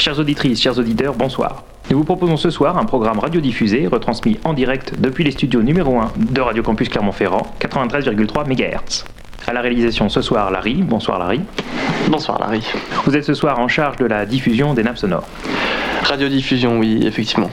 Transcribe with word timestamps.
Chères 0.00 0.18
auditrices, 0.18 0.62
chers 0.62 0.78
auditeurs, 0.78 1.12
bonsoir. 1.12 1.62
Nous 1.90 1.98
vous 1.98 2.04
proposons 2.04 2.38
ce 2.38 2.48
soir 2.48 2.78
un 2.78 2.86
programme 2.86 3.18
radiodiffusé 3.18 3.86
retransmis 3.86 4.38
en 4.44 4.54
direct 4.54 4.98
depuis 4.98 5.24
les 5.24 5.30
studios 5.30 5.60
numéro 5.60 5.98
1 5.98 6.12
de 6.16 6.40
Radio 6.40 6.62
Campus 6.62 6.88
Clermont-Ferrand, 6.88 7.54
93,3 7.60 8.48
MHz. 8.48 9.04
À 9.46 9.52
la 9.52 9.60
réalisation 9.60 10.08
ce 10.08 10.22
soir, 10.22 10.50
Larry. 10.50 10.76
Bonsoir 10.76 11.18
Larry. 11.18 11.42
Bonsoir 12.08 12.40
Larry. 12.40 12.62
Vous 13.04 13.14
êtes 13.14 13.24
ce 13.24 13.34
soir 13.34 13.58
en 13.58 13.68
charge 13.68 13.96
de 13.96 14.06
la 14.06 14.24
diffusion 14.24 14.72
des 14.72 14.84
nappes 14.84 14.96
sonores. 14.96 15.28
Radiodiffusion, 16.04 16.78
oui, 16.78 17.00
effectivement. 17.04 17.50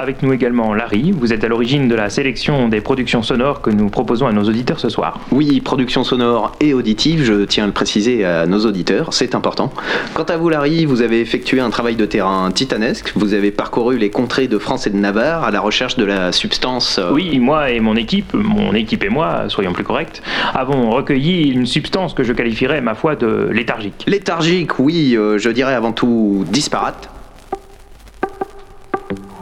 Avec 0.00 0.22
nous 0.22 0.32
également 0.32 0.74
Larry, 0.74 1.10
vous 1.10 1.32
êtes 1.32 1.42
à 1.42 1.48
l'origine 1.48 1.88
de 1.88 1.96
la 1.96 2.08
sélection 2.08 2.68
des 2.68 2.80
productions 2.80 3.24
sonores 3.24 3.60
que 3.60 3.70
nous 3.70 3.88
proposons 3.88 4.28
à 4.28 4.32
nos 4.32 4.44
auditeurs 4.44 4.78
ce 4.78 4.88
soir. 4.88 5.18
Oui, 5.32 5.60
production 5.60 6.04
sonore 6.04 6.54
et 6.60 6.72
auditive, 6.72 7.24
je 7.24 7.44
tiens 7.44 7.64
à 7.64 7.66
le 7.66 7.72
préciser 7.72 8.24
à 8.24 8.46
nos 8.46 8.60
auditeurs, 8.64 9.12
c'est 9.12 9.34
important. 9.34 9.72
Quant 10.14 10.22
à 10.22 10.36
vous 10.36 10.50
Larry, 10.50 10.84
vous 10.84 11.02
avez 11.02 11.20
effectué 11.20 11.58
un 11.58 11.70
travail 11.70 11.96
de 11.96 12.06
terrain 12.06 12.48
titanesque, 12.52 13.12
vous 13.16 13.34
avez 13.34 13.50
parcouru 13.50 13.98
les 13.98 14.08
contrées 14.08 14.46
de 14.46 14.58
France 14.58 14.86
et 14.86 14.90
de 14.90 14.96
Navarre 14.96 15.42
à 15.42 15.50
la 15.50 15.60
recherche 15.60 15.96
de 15.96 16.04
la 16.04 16.30
substance... 16.30 17.00
Euh, 17.00 17.10
oui, 17.12 17.36
moi 17.40 17.70
et 17.70 17.80
mon 17.80 17.96
équipe, 17.96 18.34
mon 18.34 18.74
équipe 18.74 19.02
et 19.02 19.08
moi, 19.08 19.48
soyons 19.48 19.72
plus 19.72 19.84
corrects, 19.84 20.22
avons 20.54 20.90
recueilli 20.90 21.50
une 21.50 21.66
substance 21.66 22.14
que 22.14 22.22
je 22.22 22.32
qualifierais, 22.32 22.80
ma 22.80 22.94
foi, 22.94 23.16
de 23.16 23.48
léthargique. 23.50 24.04
Léthargique, 24.06 24.78
oui, 24.78 25.16
euh, 25.16 25.38
je 25.38 25.50
dirais 25.50 25.74
avant 25.74 25.92
tout 25.92 26.44
disparate. 26.52 27.10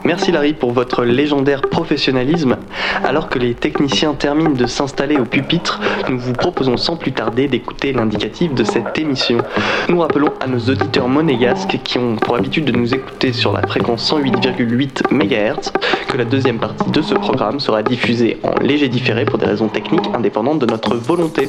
Merci 0.06 0.30
Larry 0.30 0.52
pour 0.52 0.70
votre 0.70 1.04
légendaire 1.04 1.62
professionnalisme. 1.62 2.58
Alors 3.02 3.28
que 3.28 3.40
les 3.40 3.54
techniciens 3.54 4.14
terminent 4.14 4.52
de 4.52 4.66
s'installer 4.66 5.16
au 5.16 5.24
pupitre, 5.24 5.80
nous 6.08 6.16
vous 6.16 6.32
proposons 6.32 6.76
sans 6.76 6.96
plus 6.96 7.10
tarder 7.10 7.48
d'écouter 7.48 7.92
l'indicatif 7.92 8.54
de 8.54 8.62
cette 8.62 8.96
émission. 9.00 9.38
Nous 9.88 9.98
rappelons 9.98 10.32
à 10.40 10.46
nos 10.46 10.60
auditeurs 10.60 11.08
monégasques 11.08 11.80
qui 11.82 11.98
ont 11.98 12.14
pour 12.14 12.36
habitude 12.36 12.66
de 12.66 12.70
nous 12.70 12.94
écouter 12.94 13.32
sur 13.32 13.52
la 13.52 13.62
fréquence 13.62 14.08
108,8 14.08 15.12
MHz 15.12 15.72
que 16.06 16.16
la 16.16 16.24
deuxième 16.24 16.60
partie 16.60 16.88
de 16.88 17.02
ce 17.02 17.14
programme 17.14 17.58
sera 17.58 17.82
diffusée 17.82 18.38
en 18.44 18.54
léger 18.62 18.88
différé 18.88 19.24
pour 19.24 19.38
des 19.38 19.46
raisons 19.46 19.66
techniques 19.66 20.06
indépendantes 20.14 20.60
de 20.60 20.66
notre 20.66 20.94
volonté. 20.94 21.48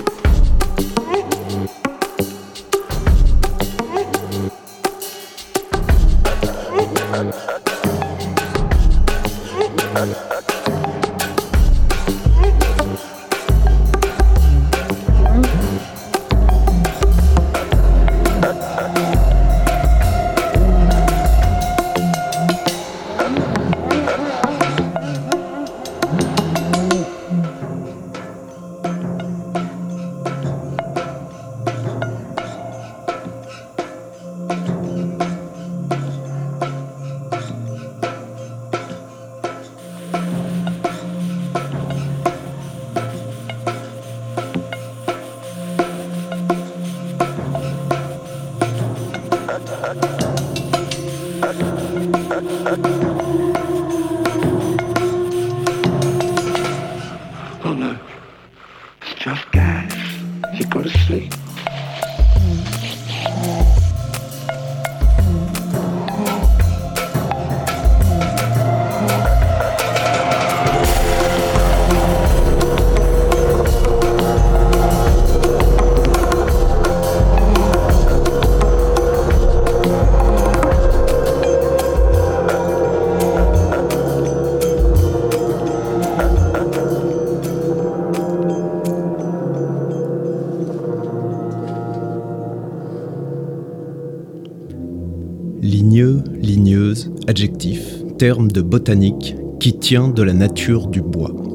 Terme 98.17 98.51
de 98.51 98.61
botanique 98.61 99.35
qui 99.59 99.77
tient 99.77 100.07
de 100.07 100.23
la 100.23 100.33
nature 100.33 100.87
du 100.87 101.01
bois. 101.01 101.46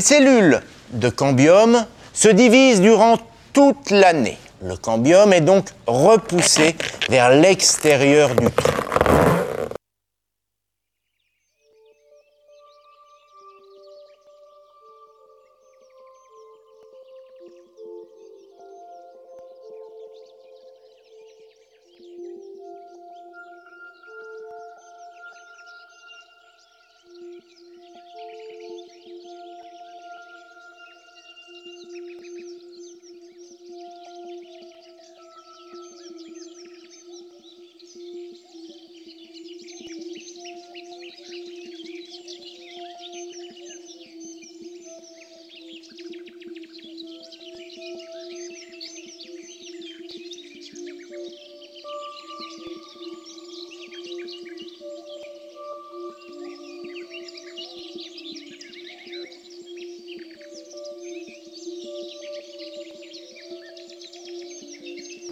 Les 0.00 0.06
cellules 0.06 0.62
de 0.92 1.10
cambium 1.10 1.84
se 2.14 2.30
divisent 2.30 2.80
durant 2.80 3.18
toute 3.52 3.90
l'année. 3.90 4.38
Le 4.62 4.74
cambium 4.74 5.30
est 5.34 5.42
donc 5.42 5.66
repoussé 5.86 6.74
vers 7.10 7.28
l'extérieur 7.28 8.34
du 8.34 8.50
tronc. 8.50 8.79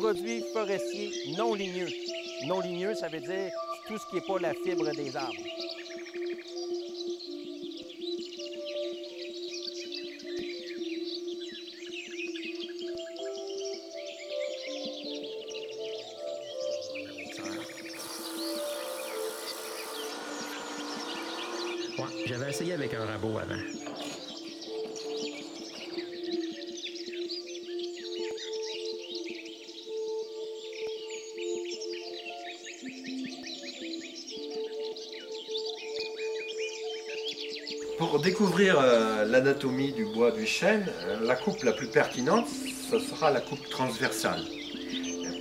Produits 0.08 0.42
forestiers 0.54 1.36
non 1.36 1.52
ligneux. 1.52 1.88
Non 2.46 2.60
ligneux, 2.60 2.94
ça 2.94 3.08
veut 3.08 3.20
dire 3.20 3.50
tout 3.86 3.98
ce 3.98 4.06
qui 4.08 4.14
n'est 4.14 4.20
pas 4.22 4.38
la 4.40 4.54
fibre 4.54 4.90
des 4.94 5.14
arbres. 5.14 5.34
J'avais 22.26 22.48
essayé 22.48 22.72
avec 22.72 22.94
un 22.94 23.04
rabot 23.04 23.38
avant. 23.38 23.77
Pour 38.10 38.20
découvrir 38.20 38.80
euh, 38.80 39.26
l'anatomie 39.26 39.92
du 39.92 40.06
bois 40.06 40.30
du 40.30 40.46
chêne, 40.46 40.86
euh, 41.06 41.26
la 41.26 41.36
coupe 41.36 41.62
la 41.62 41.72
plus 41.72 41.88
pertinente, 41.88 42.46
ce 42.90 42.98
sera 42.98 43.30
la 43.30 43.40
coupe 43.42 43.68
transversale. 43.68 44.40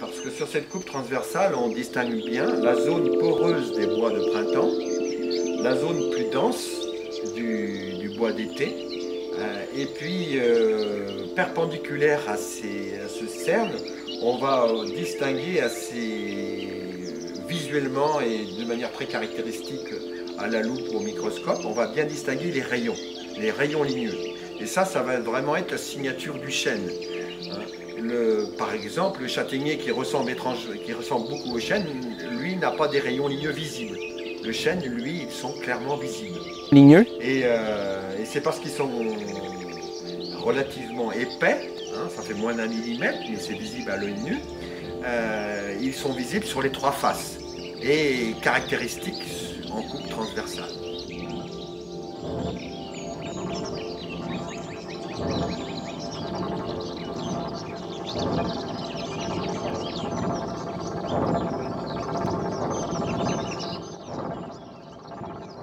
Parce 0.02 0.20
que 0.20 0.30
sur 0.30 0.50
cette 0.50 0.68
coupe 0.68 0.84
transversale, 0.84 1.56
on 1.56 1.70
distingue 1.70 2.22
bien 2.26 2.46
la 2.62 2.76
zone 2.76 3.20
poreuse 3.20 3.74
des 3.74 3.88
bois 3.88 4.12
de 4.12 4.20
printemps, 4.20 4.72
la 5.64 5.78
zone 5.78 6.10
plus 6.12 6.26
dense 6.26 6.68
du, 7.36 8.12
bois 8.18 8.34
d'été, 8.34 8.76
euh, 9.40 9.64
et 9.74 9.86
puis 9.86 10.38
perpendiculaire 11.38 12.20
à, 12.28 12.36
ce 12.36 13.28
cerne, 13.28 13.72
on 14.22 14.40
va 14.40 14.68
distinguer 14.94 15.62
assez 15.62 16.68
visuellement 17.48 18.20
et 18.20 18.60
de 18.60 18.66
manière 18.66 18.92
très 18.92 19.06
caractéristique 19.06 19.94
à 20.40 20.48
la 20.48 20.62
loupe 20.62 20.90
ou 20.94 20.98
au 20.98 21.00
microscope, 21.00 21.62
on 21.66 21.72
va 21.72 21.88
bien 21.88 22.06
distinguer 22.06 22.52
les 22.52 22.62
rayons, 22.62 22.96
les 23.40 23.52
rayons 23.52 23.84
ligneux. 23.84 24.16
Et 24.60 24.66
ça, 24.66 24.86
ça 24.86 25.02
va 25.02 25.20
vraiment 25.20 25.56
être 25.56 25.72
la 25.72 25.78
signature 25.78 26.36
du 26.36 26.52
chêne. 26.52 26.90
Hein. 27.52 27.60
Le, 28.00 28.48
par 28.58 28.74
exemple, 28.74 29.22
le 29.22 29.28
châtaignier 29.28 29.78
qui 29.78 29.92
ressemble, 29.92 30.32
étrange, 30.32 30.68
qui 30.86 30.94
ressemble 30.94 31.30
beaucoup 31.30 31.56
au 31.56 31.60
chêne, 31.60 31.86
lui 32.40 32.56
n'a 32.56 32.72
pas 32.72 32.88
des 32.88 33.00
rayons 33.00 33.28
ligneux 33.28 33.52
visibles. 33.52 33.98
Le 34.44 34.52
chêne, 34.52 34.82
lui, 34.86 35.24
ils 35.24 35.32
sont 35.32 35.54
clairement 35.60 35.98
visibles. 35.98 36.40
Ligneux? 36.72 37.06
Et, 37.20 37.42
euh, 37.44 38.22
et 38.22 38.26
c'est 38.26 38.42
parce 38.42 38.60
qu'ils 38.60 38.72
sont 38.72 38.90
relativement 40.40 41.12
épais, 41.12 41.72
hein, 41.94 42.08
ça 42.16 42.22
fait 42.22 42.34
moins 42.34 42.54
d'un 42.54 42.68
millimètre, 42.68 43.20
mais 43.30 43.38
c'est 43.38 43.54
visible 43.54 43.92
à 43.92 43.98
l'œil 43.98 44.16
nu, 44.24 44.38
euh, 45.06 45.76
ils 45.82 45.94
sont 45.94 46.14
visibles 46.14 46.46
sur 46.46 46.62
les 46.62 46.72
trois 46.72 46.92
faces 46.92 47.38
et 47.84 48.34
caractéristiques 48.42 49.47
coupe 49.82 50.10
transversale. 50.10 50.66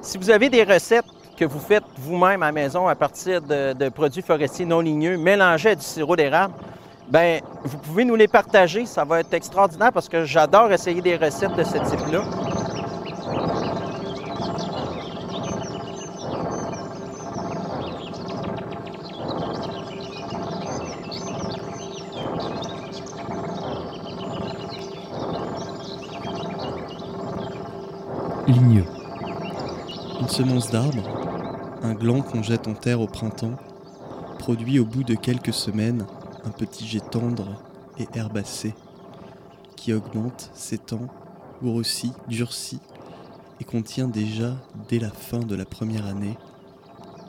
Si 0.03 0.19
vous 0.19 0.31
avez 0.31 0.49
des 0.49 0.63
recettes 0.63 1.05
que 1.37 1.45
vous 1.45 1.59
faites 1.59 1.83
vous-même 1.99 2.43
à 2.43 2.47
la 2.47 2.53
maison 2.53 2.87
à 2.87 2.95
partir 2.95 3.41
de, 3.43 3.73
de 3.73 3.89
produits 3.89 4.23
forestiers 4.23 4.65
non 4.65 4.81
ligneux 4.81 5.17
mélangés 5.17 5.71
à 5.71 5.75
du 5.75 5.83
sirop 5.83 6.15
d'érable, 6.15 6.55
ben 7.09 7.41
vous 7.65 7.79
pouvez 7.79 8.05
nous 8.05 8.15
les 8.15 8.29
partager. 8.29 8.87
Ça 8.87 9.05
va 9.05 9.21
être 9.21 9.35
extraordinaire 9.35 9.93
parce 9.93 10.09
que 10.09 10.25
j'adore 10.25 10.73
essayer 10.73 11.01
des 11.01 11.17
recettes 11.17 11.57
de 11.57 11.65
ce 11.65 11.79
type-là. 11.79 12.23
Ligneux. 28.47 28.85
Une 30.21 30.29
semence 30.29 30.71
d'arbre, 30.71 31.03
un 31.83 31.95
gland 31.95 32.21
qu'on 32.21 32.43
jette 32.43 32.69
en 32.69 32.75
terre 32.75 33.01
au 33.01 33.07
printemps, 33.07 33.57
produit 34.39 34.79
au 34.79 34.85
bout 34.85 35.03
de 35.03 35.15
quelques 35.15 35.55
semaines 35.55 36.05
un 36.45 36.51
petit 36.51 36.87
jet 36.87 37.01
tendre 37.11 37.63
et 37.99 38.07
herbacé 38.13 38.75
qui 39.77 39.95
augmente, 39.95 40.51
s'étend, 40.53 41.07
grossit, 41.63 42.13
durcit 42.29 42.81
et 43.61 43.65
contient 43.65 44.09
déjà, 44.09 44.57
dès 44.89 44.99
la 44.99 45.11
fin 45.11 45.41
de 45.41 45.55
la 45.55 45.65
première 45.65 46.07
année, 46.07 46.37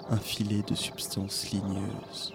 un 0.09 0.17
filet 0.17 0.63
de 0.67 0.75
substances 0.75 1.49
ligneuses. 1.51 2.33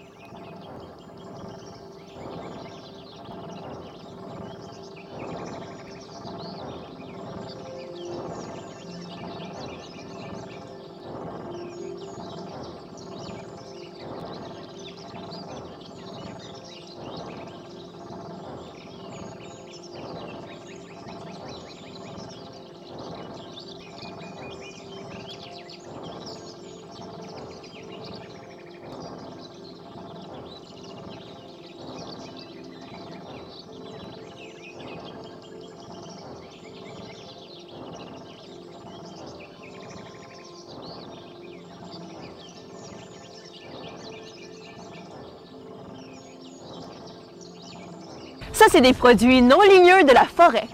Ça, 48.61 48.67
c'est 48.69 48.81
des 48.81 48.93
produits 48.93 49.41
non 49.41 49.59
ligneux 49.63 50.03
de 50.03 50.11
la 50.11 50.23
forêt. 50.23 50.67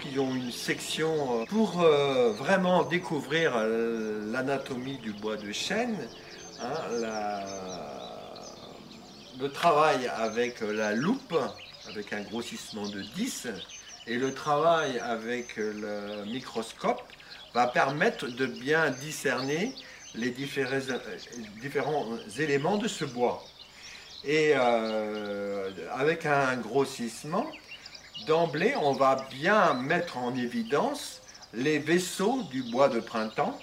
qui 0.00 0.18
ont 0.18 0.34
une 0.34 0.50
section 0.50 1.42
euh, 1.42 1.44
pour 1.46 1.80
euh, 1.82 2.32
vraiment 2.32 2.82
découvrir 2.82 3.52
euh, 3.54 4.32
l'anatomie 4.32 4.98
du 4.98 5.12
bois 5.12 5.36
de 5.36 5.52
chêne, 5.52 5.96
hein, 6.60 6.80
la- 7.00 7.39
le 9.40 9.50
travail 9.50 10.10
avec 10.16 10.60
la 10.60 10.92
loupe, 10.92 11.36
avec 11.88 12.12
un 12.12 12.22
grossissement 12.22 12.88
de 12.88 13.00
10, 13.00 13.48
et 14.06 14.16
le 14.16 14.34
travail 14.34 14.98
avec 14.98 15.56
le 15.56 16.24
microscope 16.26 17.02
va 17.54 17.66
permettre 17.66 18.28
de 18.28 18.46
bien 18.46 18.90
discerner 18.90 19.74
les 20.14 20.30
différents, 20.30 22.06
éléments 22.38 22.76
de 22.76 22.88
ce 22.88 23.04
bois. 23.04 23.44
Et 24.24 24.52
euh, 24.54 25.70
avec 25.92 26.26
un 26.26 26.56
grossissement, 26.56 27.46
D'emblée, 28.26 28.74
on 28.76 28.92
va 28.92 29.16
bien 29.30 29.72
mettre 29.74 30.18
en 30.18 30.34
évidence 30.34 31.22
les 31.54 31.78
vaisseaux 31.78 32.42
du 32.50 32.62
bois 32.64 32.90
de 32.90 33.00
printemps, 33.00 33.58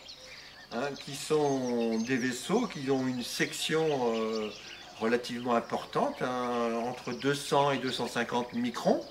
hein, 0.73 0.89
qui 1.05 1.15
sont 1.15 1.99
des 1.99 2.17
vaisseaux 2.17 2.65
qui 2.65 2.89
ont 2.89 3.05
une 3.07 3.21
section 3.21 3.85
euh, 4.15 4.49
relativement 4.99 5.55
importante, 5.55 6.21
hein, 6.21 6.71
entre 6.85 7.13
200 7.13 7.71
et 7.71 7.77
250 7.77 8.53
microns, 8.53 9.01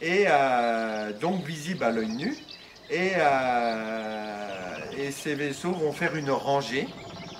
et 0.00 0.24
euh, 0.28 1.12
donc 1.12 1.44
visibles 1.44 1.84
à 1.84 1.90
l'œil 1.90 2.08
nu. 2.08 2.36
Et, 2.90 3.12
euh, 3.16 4.76
et 4.96 5.10
ces 5.10 5.34
vaisseaux 5.34 5.72
vont 5.72 5.92
faire 5.92 6.14
une 6.14 6.30
rangée, 6.30 6.88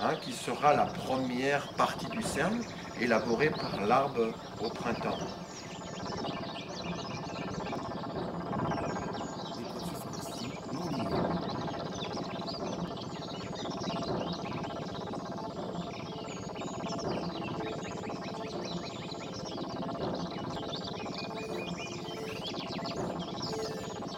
hein, 0.01 0.17
qui 0.21 0.33
sera 0.33 0.75
la 0.75 0.87
première 0.87 1.73
partie 1.75 2.07
du 2.07 2.23
cerne, 2.23 2.61
élaborée 3.01 3.51
par 3.51 3.81
l'arbre 3.87 4.33
au 4.61 4.71
printemps. 4.71 5.19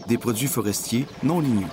Des 0.09 0.19
produits 0.19 0.49
forestiers 0.49 1.07
non 1.23 1.41
ligneux. 1.41 1.67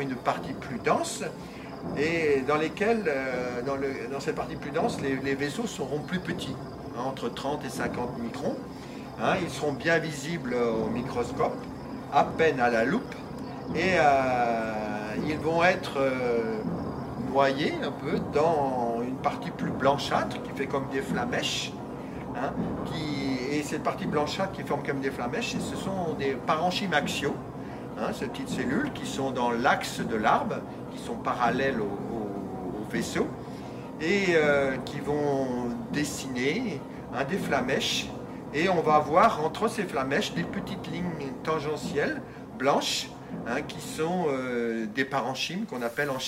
Une 0.00 0.14
partie 0.14 0.52
plus 0.52 0.78
dense 0.78 1.24
et 1.96 2.42
dans 2.46 2.56
lesquelles, 2.56 3.04
euh, 3.06 3.62
dans, 4.10 4.20
cette 4.20 4.34
partie 4.34 4.56
plus 4.56 4.70
dense, 4.70 4.98
les, 5.00 5.34
vaisseaux 5.34 5.66
seront 5.66 6.00
plus 6.00 6.18
petits, 6.18 6.56
hein, 6.96 7.02
entre 7.06 7.28
30 7.28 7.64
et 7.64 7.68
50 7.68 8.18
microns. 8.18 8.56
Hein, 9.22 9.34
ils 9.42 9.50
seront 9.50 9.72
bien 9.72 9.98
visibles 9.98 10.54
au 10.54 10.90
microscope, 10.90 11.56
à 12.12 12.24
peine 12.24 12.60
à 12.60 12.68
la 12.68 12.84
loupe, 12.84 13.14
et 13.74 13.94
euh, 13.98 14.72
ils 15.26 15.38
vont 15.38 15.64
être 15.64 15.98
euh, 15.98 16.58
noyés 17.30 17.72
un 17.82 17.92
peu 17.92 18.18
dans 18.34 19.00
une 19.02 19.16
partie 19.16 19.50
plus 19.50 19.70
blanchâtre 19.70 20.42
qui 20.42 20.50
fait 20.54 20.66
comme 20.66 20.88
des 20.92 21.00
flamèches. 21.00 21.72
hein, 22.36 22.52
et 23.50 23.62
cette 23.62 23.82
partie 23.82 24.04
blanchâtre 24.06 24.52
qui 24.52 24.62
forme 24.62 24.82
comme 24.82 25.00
des 25.00 25.10
flamèches, 25.10 25.56
ce 25.58 25.76
sont 25.76 26.12
des 26.18 26.32
parenchymes 26.46 26.92
axiaux, 26.92 27.34
hein, 28.06 28.12
ces 28.18 28.26
petites 28.26 28.48
cellules 28.48 28.92
qui 28.94 29.06
sont 29.06 29.30
dans 29.30 29.50
l'axe 29.50 30.00
de 30.00 30.16
l'arbre, 30.16 30.56
qui 30.92 31.02
sont 31.02 31.16
parallèles 31.16 31.80
au, 31.80 31.84
au- 31.84 32.82
au 32.82 32.90
vaisseau, 32.92 33.26
et 34.00 34.26
euh, 34.34 34.76
qui 34.84 35.00
vont 35.00 35.68
dessiner 35.92 36.80
des 37.30 37.38
flamèches. 37.38 38.06
Et 38.54 38.68
on 38.68 38.80
va 38.82 38.98
voir 38.98 39.44
entre 39.44 39.68
ces 39.68 39.84
flamèches 39.84 40.32
des 40.34 40.42
petites 40.44 40.86
lignes 40.92 41.32
tangentielles 41.42 42.20
blanches 42.58 43.08
hein, 43.46 43.62
qui 43.66 43.80
sont 43.80 44.26
euh, 44.28 44.86
des 44.94 45.04
parenchymes 45.04 45.64
qu'on 45.66 45.82
appelle 45.82 46.10
en 46.10 46.18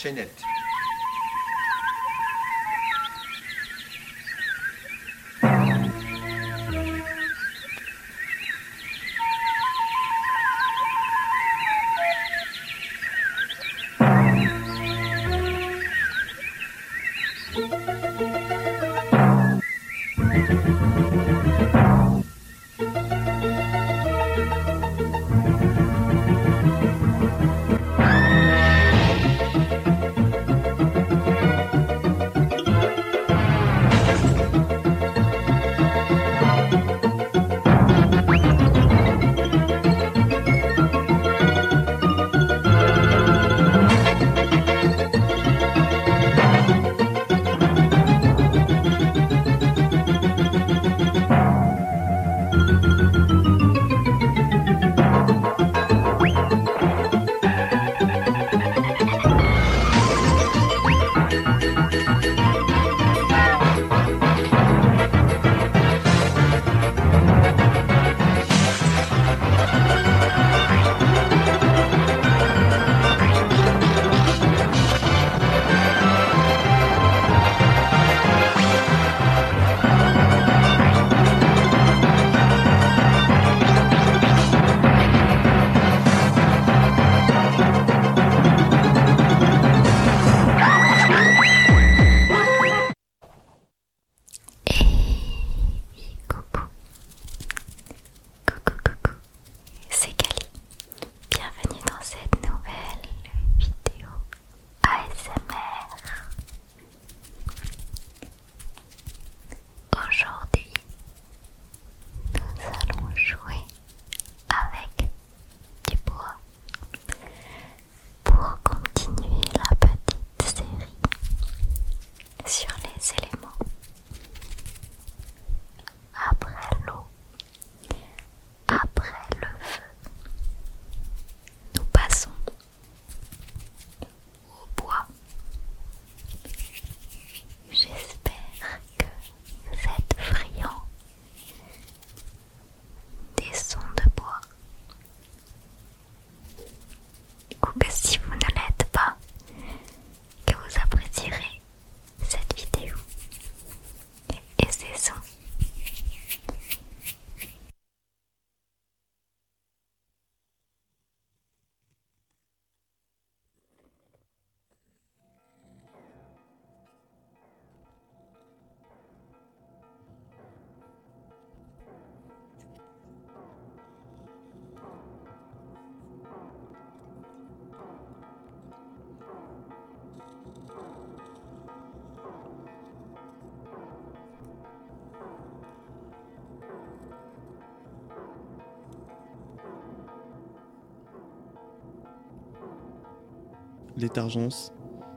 Létargence, 193.98 194.72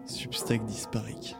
Substack 0.07 0.65
disparique. 0.65 1.35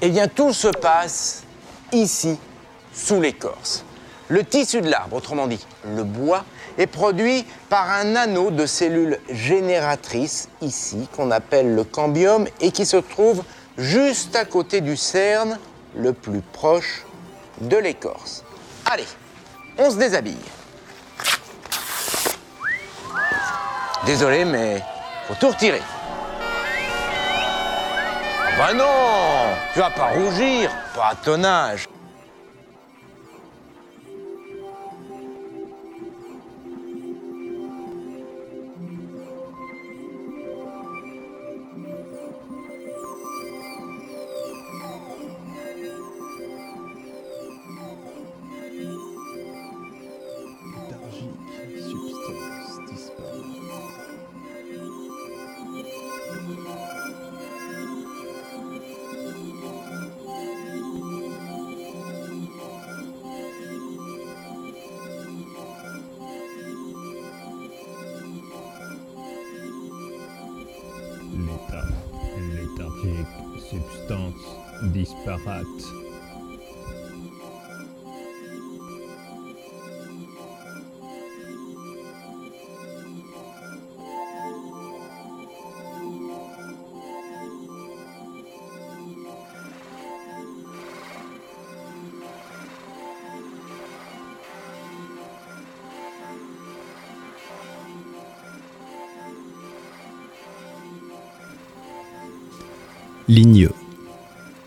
Eh 0.00 0.08
bien, 0.08 0.26
tout 0.28 0.54
se 0.54 0.68
passe 0.68 1.44
ici, 1.92 2.38
sous 2.90 3.20
l'écorce. 3.20 3.84
Le 4.30 4.44
tissu 4.44 4.80
de 4.80 4.88
l'arbre, 4.88 5.16
autrement 5.16 5.48
dit 5.48 5.66
le 5.92 6.04
bois, 6.04 6.44
est 6.78 6.86
produit 6.86 7.44
par 7.68 7.90
un 7.90 8.14
anneau 8.14 8.52
de 8.52 8.64
cellules 8.64 9.18
génératrices, 9.28 10.48
ici, 10.62 11.08
qu'on 11.16 11.32
appelle 11.32 11.74
le 11.74 11.82
cambium, 11.82 12.46
et 12.60 12.70
qui 12.70 12.86
se 12.86 12.96
trouve 12.96 13.42
juste 13.76 14.36
à 14.36 14.44
côté 14.44 14.82
du 14.82 14.96
cerne, 14.96 15.58
le 15.96 16.12
plus 16.12 16.42
proche 16.52 17.04
de 17.60 17.76
l'écorce. 17.76 18.44
Allez, 18.88 19.08
on 19.76 19.90
se 19.90 19.96
déshabille. 19.96 20.36
Désolé, 24.06 24.44
mais 24.44 24.80
faut 25.26 25.34
tout 25.34 25.48
retirer. 25.48 25.82
Ah 28.46 28.50
Bah 28.56 28.74
non, 28.74 29.56
tu 29.72 29.80
vas 29.80 29.90
pas 29.90 30.10
rougir, 30.10 30.70
pas 30.94 31.08
à 31.08 31.14
ton 31.16 31.42
âge. 31.42 31.89
Ligneux. 103.30 103.70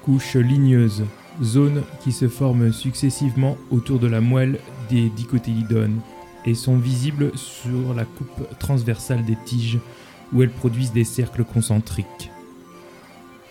Couche 0.05 0.37
ligneuse, 0.37 1.03
zone 1.43 1.83
qui 2.01 2.13
se 2.13 2.29
forme 2.29 2.71
successivement 2.71 3.57
autour 3.71 3.99
de 3.99 4.07
la 4.07 4.21
moelle 4.21 4.57
des 4.89 5.09
dicotylédones 5.09 5.99
et 6.45 6.53
sont 6.53 6.77
visibles 6.77 7.33
sur 7.35 7.93
la 7.93 8.05
coupe 8.05 8.57
transversale 8.59 9.25
des 9.25 9.35
tiges 9.43 9.79
où 10.31 10.41
elles 10.43 10.49
produisent 10.49 10.93
des 10.93 11.03
cercles 11.03 11.43
concentriques. 11.43 12.31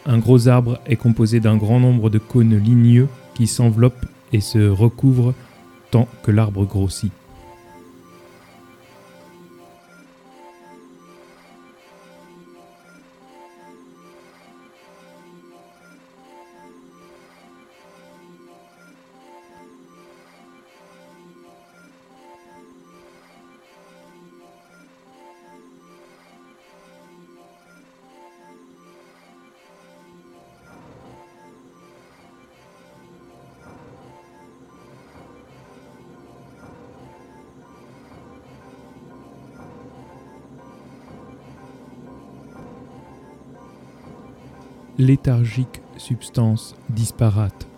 Un 0.07 0.17
gros 0.17 0.49
arbre 0.49 0.81
est 0.87 0.97
composé 0.97 1.41
d'un 1.41 1.59
grand 1.59 1.79
nombre 1.79 2.09
de 2.09 2.19
cônes 2.19 2.57
ligneux 2.57 3.09
qui 3.35 3.47
s'enveloppent 3.47 4.07
et 4.33 4.41
se 4.41 4.67
recouvrent 4.67 5.35
tant 5.91 6.09
que 6.23 6.31
l'arbre 6.31 6.65
grossit. 6.65 7.13
Léthargique, 45.13 45.83
substance 45.99 46.75
disparate. 46.89 47.69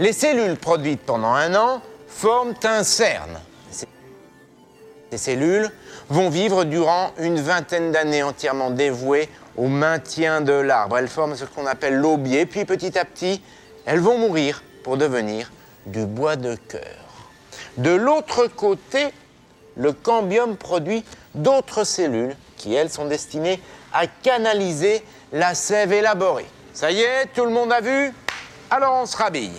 Les 0.00 0.12
cellules 0.12 0.56
produites 0.56 1.00
pendant 1.00 1.32
un 1.32 1.56
an 1.56 1.82
forment 2.06 2.54
un 2.62 2.84
cerne. 2.84 3.40
Ces 5.10 5.18
cellules 5.18 5.72
vont 6.08 6.30
vivre 6.30 6.62
durant 6.62 7.10
une 7.18 7.40
vingtaine 7.40 7.90
d'années 7.90 8.22
entièrement 8.22 8.70
dévouées 8.70 9.28
au 9.56 9.66
maintien 9.66 10.40
de 10.40 10.52
l'arbre. 10.52 10.98
Elles 10.98 11.08
forment 11.08 11.34
ce 11.34 11.44
qu'on 11.44 11.66
appelle 11.66 11.96
l'aubier, 11.96 12.46
puis 12.46 12.64
petit 12.64 12.96
à 12.96 13.04
petit, 13.04 13.42
elles 13.86 13.98
vont 13.98 14.18
mourir 14.18 14.62
pour 14.84 14.98
devenir 14.98 15.50
du 15.86 16.06
bois 16.06 16.36
de 16.36 16.54
cœur. 16.54 16.80
De 17.76 17.90
l'autre 17.90 18.46
côté, 18.46 19.08
le 19.76 19.92
cambium 19.92 20.56
produit 20.56 21.04
d'autres 21.34 21.82
cellules 21.82 22.36
qui, 22.56 22.72
elles, 22.72 22.90
sont 22.90 23.06
destinées 23.06 23.60
à 23.92 24.06
canaliser 24.06 25.02
la 25.32 25.56
sève 25.56 25.92
élaborée. 25.92 26.46
Ça 26.72 26.92
y 26.92 27.00
est, 27.00 27.26
tout 27.34 27.44
le 27.44 27.50
monde 27.50 27.72
a 27.72 27.80
vu? 27.80 28.12
Alors 28.70 28.94
on 29.02 29.06
se 29.06 29.16
rhabille. 29.16 29.50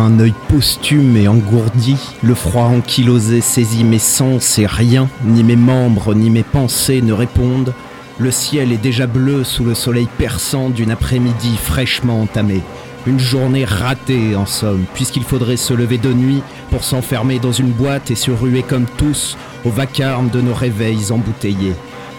Un 0.00 0.18
œil 0.18 0.32
posthume 0.48 1.14
et 1.18 1.28
engourdi, 1.28 1.94
le 2.22 2.34
froid 2.34 2.62
ankylosé 2.62 3.42
saisit 3.42 3.84
mes 3.84 3.98
sens 3.98 4.58
et 4.58 4.64
rien, 4.64 5.10
ni 5.26 5.44
mes 5.44 5.56
membres, 5.56 6.14
ni 6.14 6.30
mes 6.30 6.42
pensées 6.42 7.02
ne 7.02 7.12
répondent. 7.12 7.74
Le 8.18 8.30
ciel 8.30 8.72
est 8.72 8.78
déjà 8.78 9.06
bleu 9.06 9.44
sous 9.44 9.62
le 9.62 9.74
soleil 9.74 10.08
perçant 10.16 10.70
d'une 10.70 10.90
après-midi 10.90 11.54
fraîchement 11.62 12.22
entamée. 12.22 12.62
Une 13.06 13.20
journée 13.20 13.66
ratée 13.66 14.36
en 14.36 14.46
somme, 14.46 14.86
puisqu'il 14.94 15.22
faudrait 15.22 15.58
se 15.58 15.74
lever 15.74 15.98
de 15.98 16.14
nuit 16.14 16.42
pour 16.70 16.82
s'enfermer 16.82 17.38
dans 17.38 17.52
une 17.52 17.70
boîte 17.70 18.10
et 18.10 18.16
se 18.16 18.30
ruer 18.30 18.62
comme 18.62 18.86
tous 18.96 19.36
au 19.66 19.70
vacarme 19.70 20.30
de 20.30 20.40
nos 20.40 20.54
réveils 20.54 21.12
embouteillés. 21.12 21.74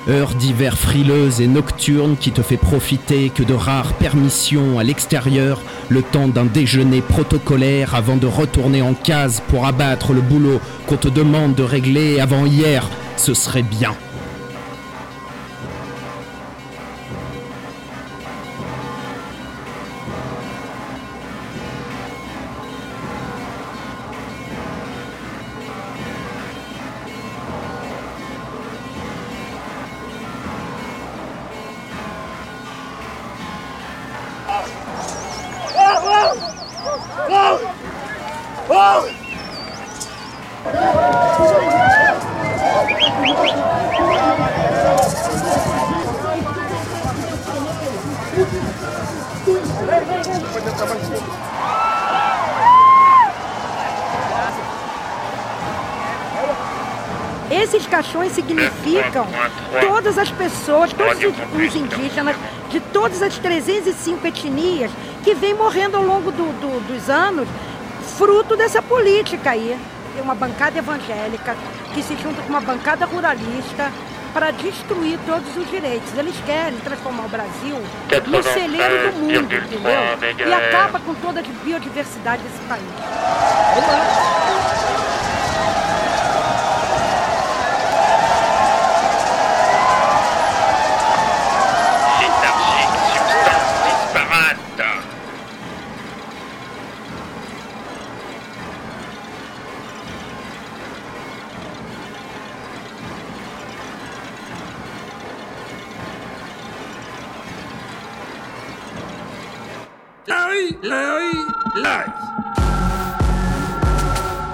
Heure 0.09 0.33
d'hiver 0.33 0.79
frileuse 0.79 1.41
et 1.41 1.47
nocturne 1.47 2.17
qui 2.17 2.31
te 2.31 2.41
fait 2.41 2.57
profiter 2.57 3.29
que 3.29 3.43
de 3.43 3.53
rares 3.53 3.93
permissions 3.93 4.79
à 4.79 4.83
l'extérieur, 4.83 5.61
le 5.89 6.01
temps 6.01 6.27
d'un 6.27 6.45
déjeuner 6.45 7.01
protocolaire 7.01 7.93
avant 7.93 8.17
de 8.17 8.25
retourner 8.25 8.81
en 8.81 8.95
case 8.95 9.43
pour 9.49 9.67
abattre 9.67 10.13
le 10.13 10.21
boulot 10.21 10.59
qu'on 10.87 10.97
te 10.97 11.07
demande 11.07 11.53
de 11.53 11.61
régler 11.61 12.19
avant 12.19 12.47
hier, 12.47 12.89
ce 13.15 13.35
serait 13.35 13.61
bien. 13.61 13.95
Esses 57.49 57.85
caixões 57.85 58.31
significam 58.31 59.27
todas 59.81 60.17
as 60.17 60.31
pessoas, 60.31 60.93
todos 60.93 61.17
os, 61.17 61.75
indígenas 61.75 62.35
de 62.69 62.79
todas 62.79 63.21
as 63.21 63.37
305 63.37 64.25
etnias 64.25 64.89
que 65.23 65.33
vêm 65.35 65.53
morrendo 65.53 65.97
ao 65.97 66.03
longo 66.03 66.31
do- 66.31 66.53
do- 66.61 66.79
dos 66.87 67.09
anos, 67.09 67.47
fruto 68.17 68.55
dessa 68.55 68.81
política 68.81 69.51
aí. 69.51 69.77
Tem 70.13 70.23
uma 70.23 70.33
bancada 70.35 70.79
evangélica 70.79 71.55
que 71.93 72.01
se 72.01 72.15
junta 72.15 72.41
com 72.41 72.49
uma 72.49 72.61
bancada 72.61 73.05
ruralista 73.05 73.91
para 74.33 74.51
destruir 74.51 75.19
todos 75.25 75.55
os 75.55 75.69
direitos. 75.69 76.17
Eles 76.17 76.35
querem 76.45 76.77
transformar 76.79 77.25
o 77.25 77.29
Brasil 77.29 77.77
no 78.27 78.43
celeiro 78.43 79.11
do 79.11 79.17
mundo, 79.17 79.55
entendeu? 79.55 80.47
E 80.47 80.53
acaba 80.53 80.99
com 80.99 81.13
toda 81.15 81.39
a 81.39 81.43
biodiversidade 81.43 82.41
desse 82.43 82.59
país. 82.67 84.40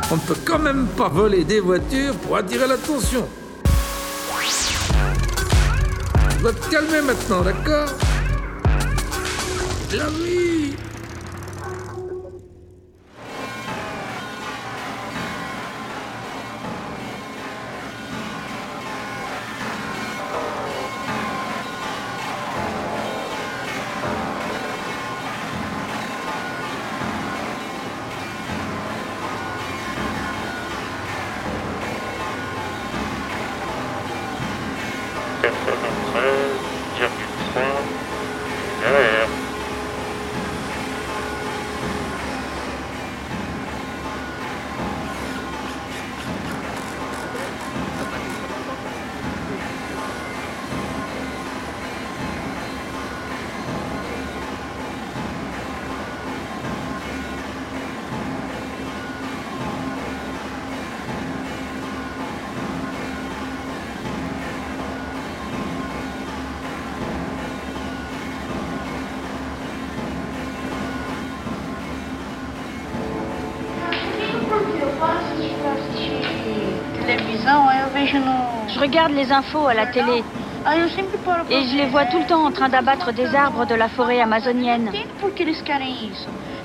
On 0.10 0.16
ne 0.16 0.22
peut 0.22 0.38
quand 0.46 0.60
même 0.60 0.88
pas 0.96 1.10
voler 1.10 1.44
des 1.44 1.60
voitures 1.60 2.16
pour 2.16 2.38
attirer 2.38 2.66
l'attention. 2.68 3.28
Tu 6.30 6.38
dois 6.38 6.54
te 6.54 6.70
calmer 6.70 7.02
maintenant, 7.02 7.42
d'accord? 7.42 7.90
Larry 9.94 10.18
Derrière. 10.18 10.57
Yeah. 38.80 39.17
Regarde 78.88 79.12
les 79.12 79.32
infos 79.32 79.68
à 79.68 79.74
la 79.74 79.88
télé 79.88 80.24
et 81.50 81.62
je 81.70 81.78
les 81.78 81.88
vois 81.88 82.06
tout 82.06 82.20
le 82.20 82.26
temps 82.26 82.46
en 82.46 82.52
train 82.52 82.70
d'abattre 82.70 83.12
des 83.12 83.28
arbres 83.36 83.66
de 83.66 83.76
la 83.76 83.90
forêt 83.90 84.22
amazonienne. 84.22 84.92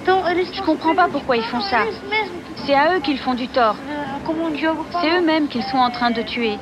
Je 0.06 0.62
comprends 0.62 0.94
pas 0.94 1.08
pourquoi 1.08 1.36
ils 1.36 1.44
font 1.44 1.60
ça. 1.60 1.82
C'est 2.64 2.74
à 2.74 2.94
eux 2.94 3.00
qu'ils 3.00 3.18
font 3.18 3.34
du 3.34 3.48
tort. 3.48 3.76
C'est 5.00 5.18
eux-mêmes 5.18 5.48
qu'ils 5.48 5.64
sont 5.64 5.78
en 5.78 5.90
train 5.90 6.10
de 6.10 6.22
tuer. 6.22 6.58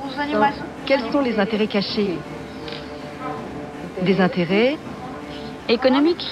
Quels 0.86 1.12
sont 1.12 1.20
les 1.20 1.38
intérêts 1.38 1.66
cachés? 1.66 2.18
Des 4.02 4.20
intérêts 4.20 4.78
Économiques 5.68 6.26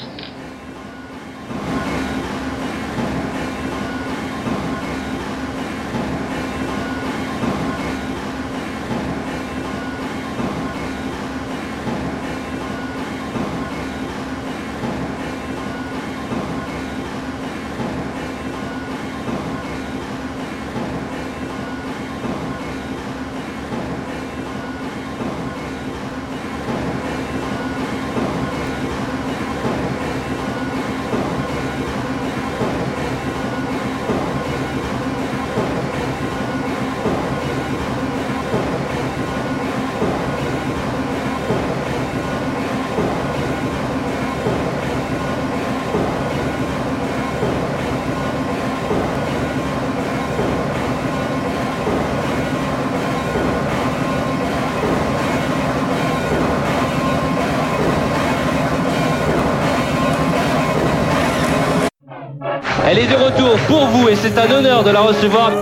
pour 63.78 63.86
vous 63.86 64.08
et 64.08 64.16
c'est 64.16 64.36
un 64.36 64.50
honneur 64.50 64.82
de 64.82 64.90
la 64.90 65.00
recevoir. 65.00 65.52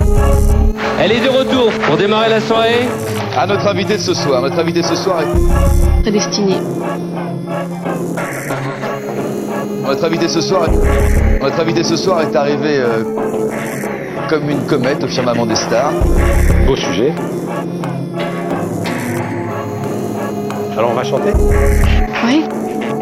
Elle 0.99 1.11
est 1.11 1.19
de 1.19 1.29
retour 1.29 1.71
pour 1.85 1.97
démarrer 1.97 2.29
la 2.29 2.41
soirée. 2.41 2.87
À 3.37 3.45
notre 3.45 3.67
invité 3.67 3.93
de 3.93 4.01
ce 4.01 4.15
soir. 4.15 4.41
Notre 4.41 4.57
invité 4.57 4.81
de 4.81 4.87
ce 4.87 4.95
soir 4.95 5.21
est... 5.21 6.01
Prédestiné. 6.01 6.55
Notre 9.85 10.03
invité 10.03 10.27
ce 10.27 10.41
soir, 10.41 10.65
est... 10.65 11.43
notre 11.43 11.59
invité 11.59 11.83
ce 11.83 11.95
soir 11.95 12.21
est 12.21 12.35
arrivé 12.35 12.79
euh, 12.79 13.03
comme 14.29 14.49
une 14.49 14.65
comète 14.65 15.03
au 15.03 15.07
firmament 15.07 15.45
des 15.45 15.55
stars. 15.55 15.93
Beau 16.65 16.75
sujet. 16.75 17.13
Alors 20.75 20.89
on 20.89 20.95
va 20.95 21.03
chanter? 21.03 21.33
Ouais. 22.25 22.41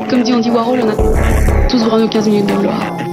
Comme 0.10 0.24
dit 0.24 0.34
Andy 0.34 0.50
Warhol, 0.50 0.80
on 0.84 0.90
a 0.90 1.68
tous 1.70 1.86
droit 1.86 2.00
à 2.00 2.02
nos 2.02 2.10
15 2.10 2.28
minutes 2.28 2.48
de 2.48 2.56
gloire. 2.56 3.05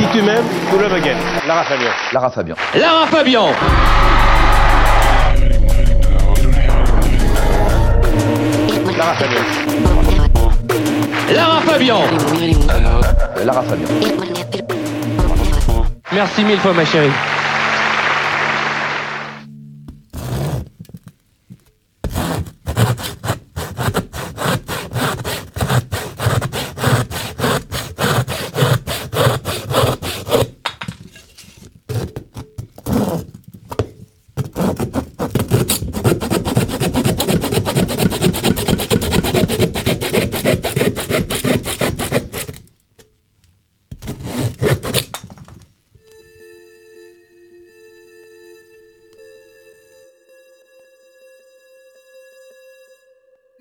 Si 0.00 0.06
tu 0.12 0.22
m'aimes, 0.22 0.42
tout 0.70 0.78
le 0.78 0.86
again. 0.94 1.16
Lara 1.46 1.62
Fabian. 1.62 1.90
Lara 2.14 2.30
Fabian. 2.30 2.56
Lara 2.74 3.06
Fabian 3.06 3.52
Lara 8.96 9.14
Fabian. 9.14 9.44
Lara 11.34 11.60
Fabian 11.60 12.02
Euh, 12.70 13.44
Lara 13.44 13.62
Fabian. 13.62 13.88
Merci 16.12 16.44
mille 16.44 16.58
fois 16.58 16.72
ma 16.72 16.84
chérie. 16.84 17.10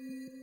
Mm-hmm. 0.01 0.38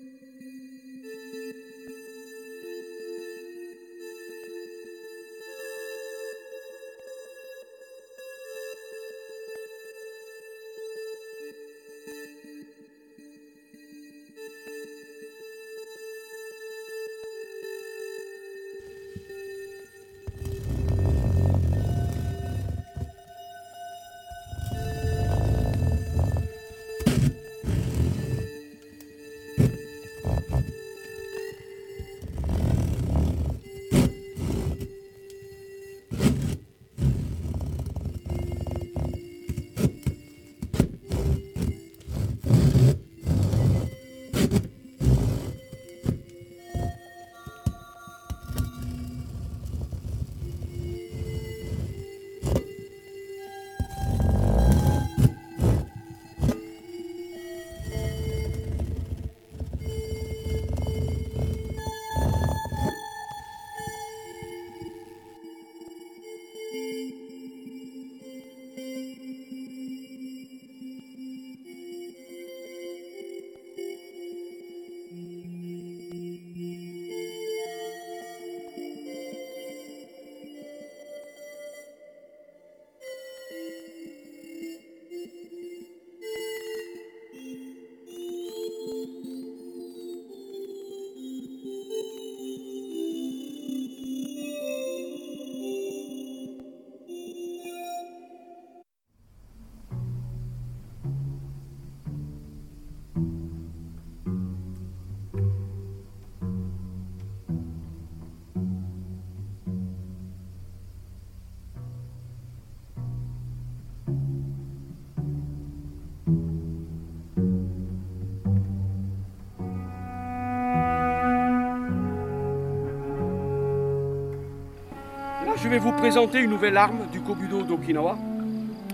Je 125.67 125.71
vais 125.73 125.79
vous 125.81 125.91
présenter 125.91 126.39
une 126.39 126.51
nouvelle 126.51 126.77
arme 126.77 127.09
du 127.11 127.21
Kobudo 127.21 127.63
d'Okinawa. 127.63 128.17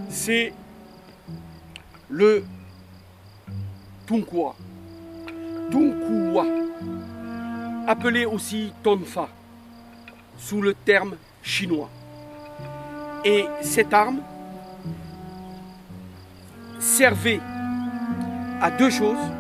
C'est 0.09 0.55
le 2.09 2.43
Tunkua. 4.07 4.57
Tunkua, 5.71 6.47
appelé 7.87 8.25
aussi 8.25 8.73
Tonfa, 8.83 9.29
sous 10.39 10.63
le 10.63 10.73
terme 10.73 11.17
chinois. 11.43 11.91
Et 13.23 13.45
cette 13.61 13.93
arme 13.93 14.23
servait 16.81 17.41
à 18.63 18.71
deux 18.71 18.89
choses. 18.89 19.31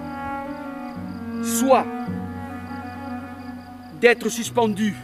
Soit 1.42 1.86
d'être 4.02 4.28
suspendu 4.28 4.94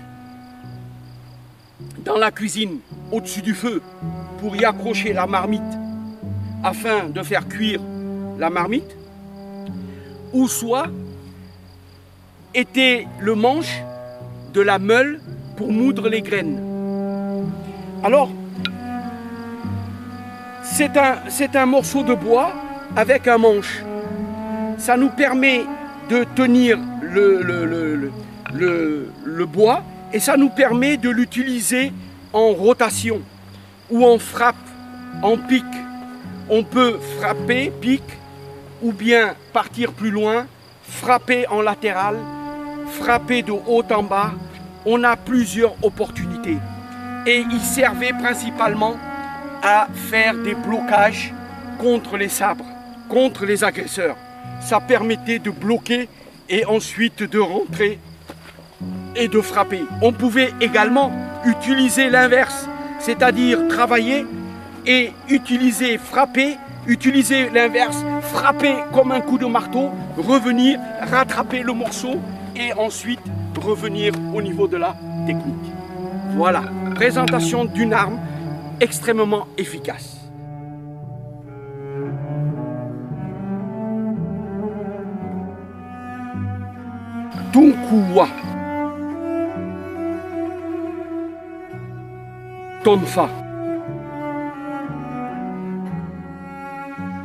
la 2.19 2.31
cuisine, 2.31 2.79
au-dessus 3.11 3.43
du 3.43 3.55
feu, 3.55 3.81
pour 4.41 4.57
y 4.57 4.65
accrocher 4.65 5.13
la 5.13 5.27
marmite 5.27 5.63
afin 6.63 7.09
de 7.09 7.23
faire 7.23 7.47
cuire 7.49 7.81
la 8.39 8.51
marmite, 8.51 8.97
ou 10.33 10.49
soit 10.49 10.87
était 12.55 13.07
le 13.21 13.35
manche 13.35 13.83
de 14.53 14.61
la 14.61 14.79
meule 14.79 15.21
pour 15.57 15.73
moudre 15.73 16.09
les 16.09 16.23
graines. 16.23 16.61
Alors, 18.03 18.31
c'est 20.63 20.97
un, 21.57 21.67
morceau 21.67 22.03
de 22.03 22.15
bois 22.15 22.53
avec 22.97 23.27
un 23.27 23.39
manche. 23.39 23.83
Ça 24.79 24.97
nous 24.97 25.11
permet 25.11 25.65
de 26.09 26.25
tenir 26.35 26.79
le 27.03 28.11
bois 29.47 29.83
et 30.13 30.21
ça 30.21 30.37
nous 30.37 30.49
permet 30.49 30.97
de 30.97 31.11
l'utiliser 31.11 31.93
en 32.33 32.53
rotation 32.53 33.21
ou 33.91 34.05
en 34.05 34.19
frappe, 34.19 34.57
en 35.23 35.37
pique. 35.37 35.65
On 36.51 36.63
peut 36.63 36.99
frapper, 37.19 37.73
pique, 37.81 38.03
ou 38.83 38.93
bien 38.93 39.35
partir 39.53 39.93
plus 39.93 40.11
loin, 40.11 40.47
frapper 40.83 41.47
en 41.49 41.63
latéral, 41.63 42.17
frapper 43.01 43.43
de 43.43 43.53
haut 43.53 43.85
en 43.91 44.03
bas. 44.03 44.33
On 44.87 45.05
a 45.05 45.17
plusieurs 45.17 45.75
opportunités. 45.83 46.57
Et 47.27 47.45
il 47.51 47.61
servait 47.61 48.13
principalement 48.13 48.97
à 49.63 49.89
faire 49.93 50.35
des 50.35 50.55
blocages 50.55 51.35
contre 51.79 52.17
les 52.17 52.29
sabres, 52.29 52.65
contre 53.09 53.45
les 53.45 53.65
agresseurs. 53.65 54.17
Ça 54.61 54.81
permettait 54.81 55.39
de 55.39 55.51
bloquer 55.51 56.09
et 56.49 56.65
ensuite 56.65 57.23
de 57.23 57.39
rentrer 57.39 57.99
et 59.15 59.29
de 59.29 59.41
frapper. 59.41 59.83
On 60.01 60.13
pouvait 60.13 60.53
également 60.61 61.13
utiliser 61.45 62.11
l'inverse, 62.11 62.69
c'est-à-dire 62.99 63.69
travailler, 63.69 64.27
et 64.87 65.13
utiliser 65.29 65.99
frapper, 65.99 66.57
utiliser 66.87 67.51
l'inverse, 67.51 68.05
frapper 68.23 68.75
comme 68.93 69.13
un 69.13 69.21
coup 69.21 69.39
de 69.39 69.47
marteau, 69.47 69.91
revenir, 70.17 70.79
rattraper 71.03 71.63
le 71.63 71.73
morceau 71.73 72.21
et 72.57 72.73
ensuite 72.73 73.21
revenir 73.61 74.13
au 74.35 74.41
niveau 74.41 74.67
de 74.67 74.77
la 74.77 74.97
technique. 75.27 75.73
Voilà, 76.37 76.63
présentation 76.95 77.65
d'une 77.65 77.93
arme 77.93 78.19
extrêmement 78.81 79.47
efficace. 79.59 80.15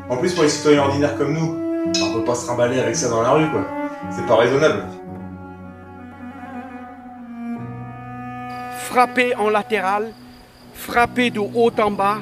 En 0.09 0.17
plus, 0.17 0.33
pour 0.33 0.43
les 0.43 0.49
citoyens 0.49 0.81
ordinaires 0.81 1.17
comme 1.17 1.33
nous, 1.33 1.57
on 2.01 2.13
peut 2.13 2.25
pas 2.25 2.35
se 2.35 2.45
trimballer 2.45 2.79
avec 2.79 2.95
ça 2.95 3.09
dans 3.09 3.21
la 3.21 3.31
rue, 3.31 3.49
quoi. 3.49 3.65
C'est 4.11 4.25
pas 4.25 4.35
raisonnable. 4.35 4.83
Frapper 8.77 9.35
en 9.35 9.49
latéral, 9.49 10.11
frapper 10.73 11.29
de 11.29 11.39
haut 11.39 11.71
en 11.79 11.91
bas. 11.91 12.17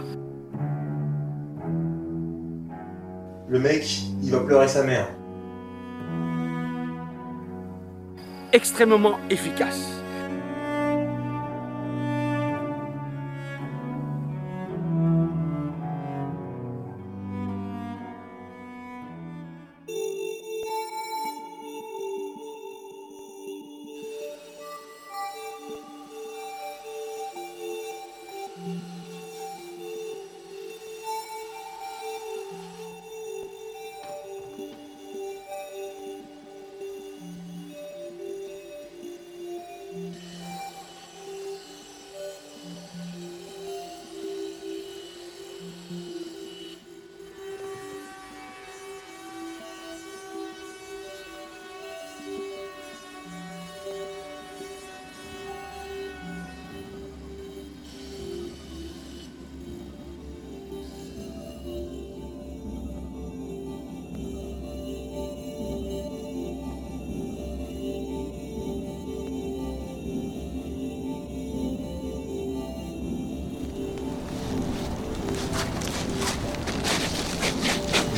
Le 3.49 3.59
mec, 3.59 4.03
il 4.21 4.31
va 4.31 4.39
pleurer 4.41 4.67
sa 4.67 4.83
mère. 4.83 5.07
Extrêmement 8.53 9.17
efficace. 9.29 10.00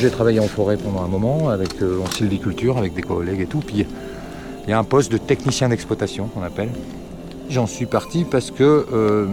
J'ai 0.04 0.12
travaillé 0.12 0.42
en 0.42 0.50
forêt 0.50 0.76
pendant 0.76 1.02
un 1.02 1.08
moment, 1.08 1.48
avec, 1.48 1.82
euh, 1.82 2.04
en 2.04 2.12
sylviculture, 2.12 2.78
avec 2.78 2.94
des 2.94 3.04
collègues 3.04 3.40
et 3.40 3.46
tout. 3.46 3.60
Puis 3.60 3.86
il 4.66 4.70
y 4.70 4.74
a 4.74 4.78
un 4.78 4.84
poste 4.84 5.10
de 5.10 5.18
technicien 5.18 5.70
d'exploitation 5.70 6.28
qu'on 6.28 6.44
appelle. 6.44 6.72
J'en 7.50 7.68
suis 7.68 7.86
parti 7.86 8.26
parce 8.26 8.52
que 8.52 8.86
euh, 8.92 9.28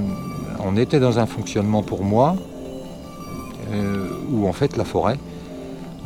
on 0.65 0.77
était 0.77 1.01
dans 1.01 1.19
un 1.19 1.27
fonctionnement 1.27 1.83
pour 1.83 2.05
moi 2.05 2.37
euh, 3.73 4.11
où 4.31 4.47
en 4.47 4.53
fait 4.53 4.77
la 4.77 4.85
forêt, 4.85 5.19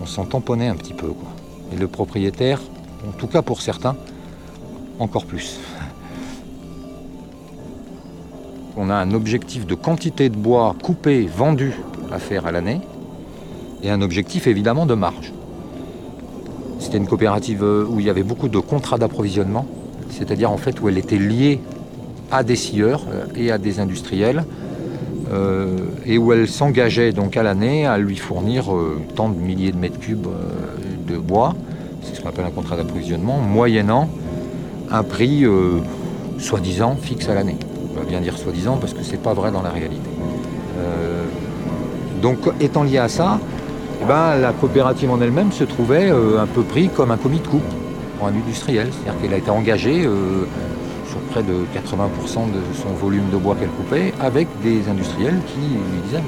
on 0.00 0.07
s'en 0.07 0.24
tamponnait 0.24 0.68
un 0.68 0.77
petit 0.77 0.94
peu. 0.94 1.09
Quoi. 1.09 1.29
Et 1.74 1.77
le 1.77 1.87
propriétaire, 1.87 2.62
en 3.07 3.12
tout 3.12 3.27
cas 3.27 3.42
pour 3.42 3.61
certains, 3.61 3.96
encore 4.98 5.27
plus. 5.27 5.61
On 8.79 8.88
a 8.88 8.94
un 8.94 9.12
objectif 9.12 9.66
de 9.66 9.74
quantité 9.74 10.31
de 10.31 10.37
bois 10.37 10.74
coupé, 10.83 11.27
vendu 11.27 11.74
à 12.11 12.18
faire 12.18 12.46
à 12.46 12.50
l'année 12.50 12.81
et 13.85 13.90
un 13.90 14.01
objectif 14.01 14.47
évidemment 14.47 14.87
de 14.87 14.94
marge. 14.94 15.33
C'était 16.81 16.97
une 16.97 17.07
coopérative 17.07 17.62
euh, 17.62 17.87
où 17.88 18.01
il 18.01 18.07
y 18.07 18.11
avait 18.11 18.23
beaucoup 18.23 18.49
de 18.49 18.59
contrats 18.59 18.99
d'approvisionnement, 18.99 19.66
c'est-à-dire 20.11 20.51
en 20.51 20.57
fait 20.57 20.81
où 20.81 20.88
elle 20.88 20.99
était 20.99 21.18
liée 21.18 21.61
à 22.33 22.42
des 22.42 22.57
scieurs 22.57 23.05
euh, 23.12 23.27
et 23.37 23.53
à 23.53 23.59
des 23.59 23.79
industriels, 23.79 24.44
euh, 25.33 25.77
et 26.07 26.18
où 26.18 26.33
elle 26.33 26.49
s'engageait 26.49 27.12
donc 27.12 27.37
à 27.37 27.42
l'année 27.42 27.87
à 27.87 27.99
lui 27.99 28.16
fournir 28.16 28.66
tant 29.14 29.29
de 29.29 29.38
milliers 29.38 29.73
de 29.73 29.79
mètres 29.79 29.99
cubes 29.99 30.27
de 31.09 31.16
bois, 31.16 31.55
c'est 32.03 32.14
ce 32.14 32.20
qu'on 32.20 32.29
appelle 32.29 32.44
un 32.44 32.51
contrat 32.51 32.77
d'approvisionnement, 32.77 33.38
moyennant 33.38 34.09
un 34.90 35.03
prix 35.03 35.44
soi-disant 36.38 36.97
fixe 37.01 37.29
à 37.31 37.35
l'année. 37.35 37.57
On 37.94 37.99
va 37.99 38.05
bien 38.05 38.20
dire 38.20 38.37
soi-disant 38.37 38.77
parce 38.77 38.92
que 38.92 39.03
c'est 39.03 39.20
pas 39.20 39.33
vrai 39.33 39.51
dans 39.51 39.62
la 39.62 39.70
réalité. 39.70 40.11
donc 42.20 42.38
étant 42.61 42.83
lié 42.83 42.99
à 42.99 43.09
ça, 43.09 43.40
eh 44.05 44.07
ben, 44.07 44.37
la 44.37 44.53
coopérative 44.53 45.11
en 45.11 45.21
elle-même 45.23 45.51
se 45.51 45.64
trouvait 45.64 46.11
euh, 46.11 46.39
un 46.39 46.47
peu 46.47 46.62
pris 46.62 46.91
comme 46.91 47.11
un 47.11 47.16
commis 47.16 47.39
de 47.39 47.47
coupe 47.47 47.62
pour 48.18 48.28
un 48.28 48.33
industriel. 48.33 48.89
C'est-à-dire 48.93 49.22
qu'elle 49.22 49.33
a 49.33 49.39
été 49.39 49.51
engagée 49.51 50.05
euh, 50.05 50.45
sur 51.09 51.18
près 51.31 51.43
de 51.43 51.64
80% 51.74 52.53
de 52.53 52.61
son 52.74 52.91
volume 53.01 53.31
de 53.33 53.39
bois 53.39 53.57
qu'elle 53.59 53.70
coupait 53.70 54.12
avec 54.20 54.47
des 54.62 54.87
industriels 54.91 55.39
qui 55.47 55.61
lui 55.61 56.01
disaient 56.05 56.22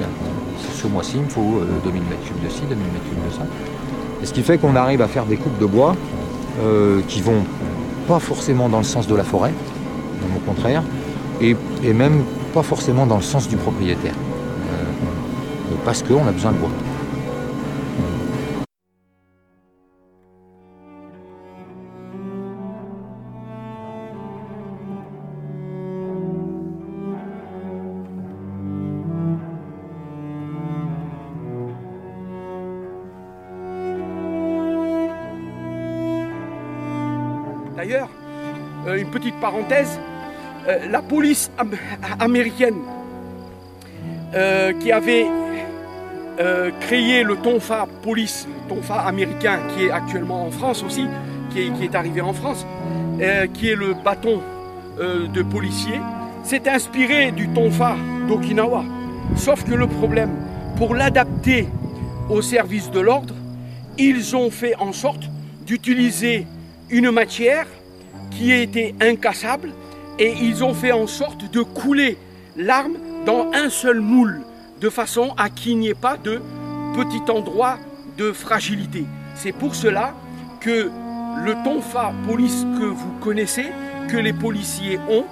ce 0.75 0.87
mois-ci 0.87 1.17
il 1.17 1.25
me 1.25 1.29
faut 1.29 1.61
2000 1.85 2.01
m3 2.03 2.45
de 2.45 2.49
ci, 2.49 2.63
2000 2.67 2.77
m3 2.79 3.31
de 3.31 3.35
ça. 3.35 3.43
Ce 4.25 4.33
qui 4.33 4.43
fait 4.43 4.57
qu'on 4.57 4.75
arrive 4.75 5.03
à 5.03 5.09
faire 5.09 5.27
des 5.27 5.37
coupes 5.37 5.59
de 5.59 5.67
bois 5.67 5.97
euh, 6.63 7.03
qui 7.09 7.21
vont 7.21 7.45
pas 8.09 8.21
forcément 8.21 8.71
dans 8.71 8.79
le 8.79 8.85
sens 8.85 9.07
de 9.07 9.15
la 9.15 9.25
forêt, 9.25 9.53
au 10.35 10.41
contraire, 10.49 10.83
et, 11.43 11.55
même 11.93 12.23
pas 12.55 12.63
forcément 12.63 13.05
dans 13.05 13.17
le 13.17 13.23
sens 13.23 13.49
du 13.49 13.57
propriétaire. 13.57 14.15
parce 15.85 16.03
qu'on 16.03 16.27
a 16.27 16.33
besoin 16.33 16.53
de 16.53 16.57
bois. 16.57 16.71
Petite 39.27 39.41
parenthèse, 39.41 39.99
euh, 40.69 40.89
la 40.89 41.03
police 41.03 41.51
américaine 42.21 42.77
euh, 44.35 44.73
qui 44.73 44.93
avait 44.93 45.27
créé 46.81 47.23
le 47.23 47.37
Tonfa 47.37 47.87
Police, 48.03 48.47
le 48.47 48.75
Tonfa 48.75 49.01
américain 49.01 49.59
qui 49.75 49.87
est 49.87 49.91
actuellement 49.91 50.45
en 50.45 50.51
France 50.51 50.85
aussi, 50.85 51.07
qui 51.51 51.73
est, 51.83 51.95
arrivé 51.95 52.21
en 52.21 52.35
France, 52.35 52.67
qui 53.55 53.71
est 53.71 53.75
le 53.75 53.95
bâton 53.95 54.43
de 54.99 55.43
policier, 55.43 55.99
s'est 56.45 56.69
inspiré 56.69 57.31
du 57.31 57.49
Tonfa 57.49 57.97
d'Okinawa. 58.29 58.85
Sauf 59.35 59.65
que 59.65 59.73
le 59.73 59.87
problème, 59.87 60.29
pour 60.77 60.95
l'adapter 60.95 61.69
au 62.29 62.43
service 62.43 62.91
de 62.91 63.01
l'ordre, 63.01 63.35
ils 63.97 64.37
ont 64.37 64.51
fait 64.51 64.77
en 64.77 64.93
sorte 64.93 65.31
d'utiliser 65.67 66.47
une 66.91 67.11
matière 67.11 67.67
qui 68.31 68.53
était 68.53 68.95
incassable 69.01 69.73
et 70.19 70.33
ils 70.41 70.65
ont 70.65 70.75
fait 70.75 70.93
en 70.93 71.07
sorte 71.07 71.51
de 71.51 71.61
couler 71.63 72.19
l'arme 72.57 72.97
dans 73.25 73.51
un 73.53 73.71
seul 73.71 74.01
moule 74.01 74.41
de 74.81 74.89
façon 74.89 75.35
à 75.37 75.51
qu'il 75.51 75.79
n'y 75.79 75.89
ait 75.89 75.95
pas 75.95 76.17
de 76.17 76.41
petit 76.95 77.31
endroit 77.31 77.79
de 78.17 78.33
fragilité. 78.33 79.05
C'est 79.35 79.53
pour 79.53 79.75
cela 79.75 80.15
que 80.61 80.91
le 81.45 81.55
tonfa 81.65 82.13
police 82.27 82.67
que 82.79 82.87
vous 82.87 83.13
connaissez, 83.21 83.67
que 84.09 84.17
les 84.17 84.33
policiers 84.33 84.99
ont, 85.11 85.25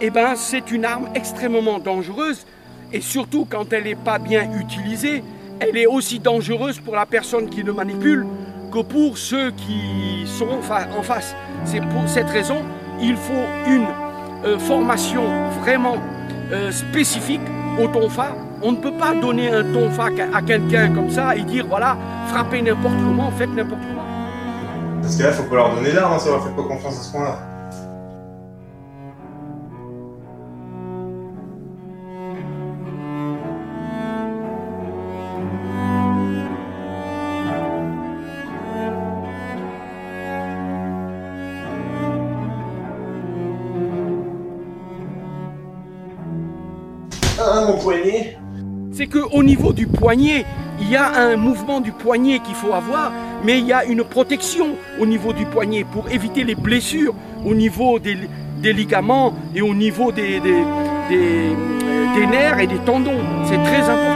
eh 0.00 0.10
ben, 0.10 0.34
c'est 0.36 0.70
une 0.70 0.84
arme 0.84 1.08
extrêmement 1.14 1.78
dangereuse 1.78 2.46
et 2.92 3.00
surtout 3.00 3.46
quand 3.48 3.72
elle 3.72 3.84
n'est 3.84 3.94
pas 3.94 4.18
bien 4.18 4.48
utilisée, 4.58 5.22
elle 5.60 5.76
est 5.76 5.86
aussi 5.86 6.18
dangereuse 6.18 6.80
pour 6.80 6.94
la 6.94 7.06
personne 7.06 7.48
qui 7.48 7.62
le 7.62 7.72
manipule 7.72 8.26
que 8.70 8.82
pour 8.82 9.18
ceux 9.18 9.50
qui 9.52 10.26
sont 10.26 10.48
en 10.48 11.02
face. 11.02 11.34
C'est 11.64 11.80
pour 11.80 12.08
cette 12.08 12.30
raison 12.30 12.62
il 13.00 13.16
faut 13.16 13.32
une 13.66 13.86
euh, 14.44 14.58
formation 14.58 15.22
vraiment 15.60 15.96
euh, 16.52 16.70
spécifique 16.70 17.40
au 17.80 17.88
tonfa. 17.88 18.28
On 18.62 18.72
ne 18.72 18.76
peut 18.76 18.92
pas 18.92 19.14
donner 19.14 19.50
un 19.50 19.64
tonfa 19.64 20.08
à 20.34 20.42
quelqu'un 20.42 20.94
comme 20.94 21.10
ça 21.10 21.36
et 21.36 21.42
dire 21.42 21.66
voilà, 21.68 21.96
frappez 22.28 22.62
n'importe 22.62 22.94
comment, 22.96 23.30
faites 23.32 23.54
n'importe 23.54 23.82
comment. 23.82 24.02
Parce 25.02 25.16
que 25.16 25.22
là, 25.22 25.32
faut 25.32 25.42
pas 25.44 25.56
leur 25.56 25.74
donner 25.74 25.92
l'art, 25.92 26.14
hein, 26.14 26.18
ça 26.18 26.30
leur 26.30 26.42
fait 26.42 26.56
pas 26.56 26.62
confiance 26.62 27.00
à 27.00 27.02
ce 27.02 27.12
point-là. 27.12 27.55
Qu'au 49.16 49.42
niveau 49.42 49.72
du 49.72 49.86
poignet, 49.86 50.44
il 50.80 50.90
y 50.90 50.96
a 50.96 51.12
un 51.14 51.36
mouvement 51.36 51.80
du 51.80 51.92
poignet 51.92 52.40
qu'il 52.40 52.54
faut 52.54 52.72
avoir, 52.72 53.12
mais 53.44 53.58
il 53.58 53.66
y 53.66 53.72
a 53.72 53.84
une 53.84 54.04
protection 54.04 54.76
au 55.00 55.06
niveau 55.06 55.32
du 55.32 55.44
poignet 55.46 55.84
pour 55.84 56.10
éviter 56.10 56.44
les 56.44 56.54
blessures 56.54 57.14
au 57.44 57.54
niveau 57.54 57.98
des, 57.98 58.16
ligaments 58.62 59.32
et 59.54 59.62
au 59.62 59.74
niveau 59.74 60.10
des 60.10 60.40
nerfs 62.30 62.58
et 62.58 62.66
des 62.66 62.78
tendons. 62.78 63.20
C'est 63.44 63.62
très 63.62 63.82
important. 63.82 64.15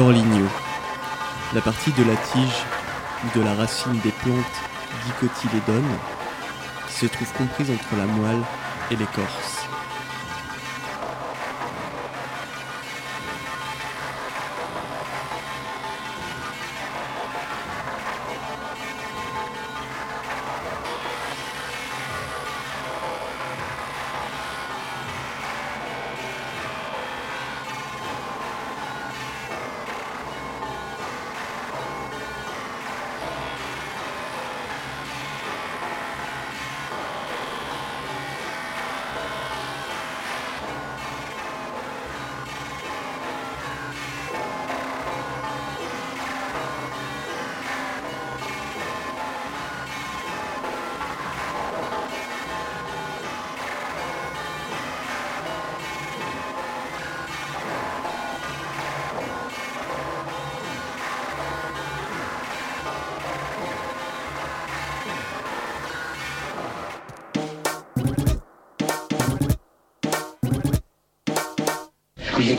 Corps 0.00 0.12
ligneux. 0.12 0.48
La 1.52 1.60
partie 1.60 1.92
de 1.92 2.02
la 2.04 2.16
tige 2.16 2.64
ou 3.22 3.38
de 3.38 3.44
la 3.44 3.52
racine 3.52 3.98
des 4.02 4.12
plantes 4.12 4.34
dicotylédones 5.04 5.98
qui 6.88 6.94
se 6.94 7.04
trouve 7.04 7.30
comprise 7.34 7.70
entre 7.70 7.98
la 7.98 8.06
moelle 8.06 8.42
et 8.90 8.96
l'écorce. 8.96 9.59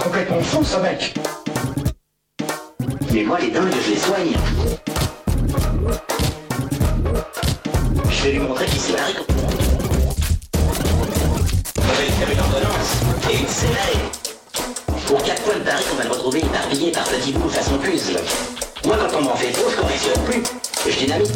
Complètement 0.03 0.41
fou 0.41 0.63
ce 0.63 0.77
mec 0.77 1.13
Mais 3.13 3.23
moi 3.23 3.39
les 3.39 3.51
dingues 3.51 3.73
je 3.85 3.91
les 3.91 3.97
soigne 3.97 4.33
Je 8.09 8.23
vais 8.23 8.31
lui 8.33 8.39
montrer 8.39 8.65
qu'il 8.65 8.79
s'est 8.79 8.93
barré 8.93 9.13
comme 9.13 9.35
moi. 9.35 9.49
Je 11.75 11.97
vais 11.97 12.05
lui 12.05 12.11
faire 12.11 12.31
une 12.31 12.39
ordonnance 12.39 12.91
et 13.31 13.37
une 13.37 13.47
scénario. 13.47 13.99
Pour 15.07 15.23
quatre 15.23 15.41
fois 15.41 15.53
le 15.55 15.61
Paris 15.61 15.83
qu'on 15.89 15.97
va 15.97 16.03
le 16.03 16.11
retrouver 16.11 16.39
éparpillé 16.39 16.91
par 16.91 17.03
petits 17.05 17.33
bouts 17.33 17.49
façon 17.49 17.77
puzzle. 17.79 18.21
Moi 18.85 18.97
quand 18.99 19.17
on 19.17 19.21
m'en 19.23 19.35
fait 19.35 19.51
trop, 19.51 19.69
je 19.71 19.75
correctionne 19.75 20.23
plus. 20.25 20.43
Je 20.87 20.97
dynamite, 20.97 21.31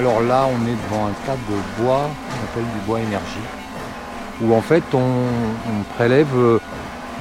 Alors 0.00 0.22
là, 0.22 0.46
on 0.48 0.66
est 0.66 0.76
devant 0.88 1.08
un 1.08 1.26
tas 1.26 1.36
de 1.36 1.82
bois 1.82 2.08
qu'on 2.30 2.44
appelle 2.44 2.72
du 2.72 2.86
bois 2.86 3.00
énergie, 3.00 3.46
où 4.40 4.54
en 4.54 4.62
fait 4.62 4.82
on, 4.94 5.26
prélève 5.96 6.34
euh, 6.34 6.58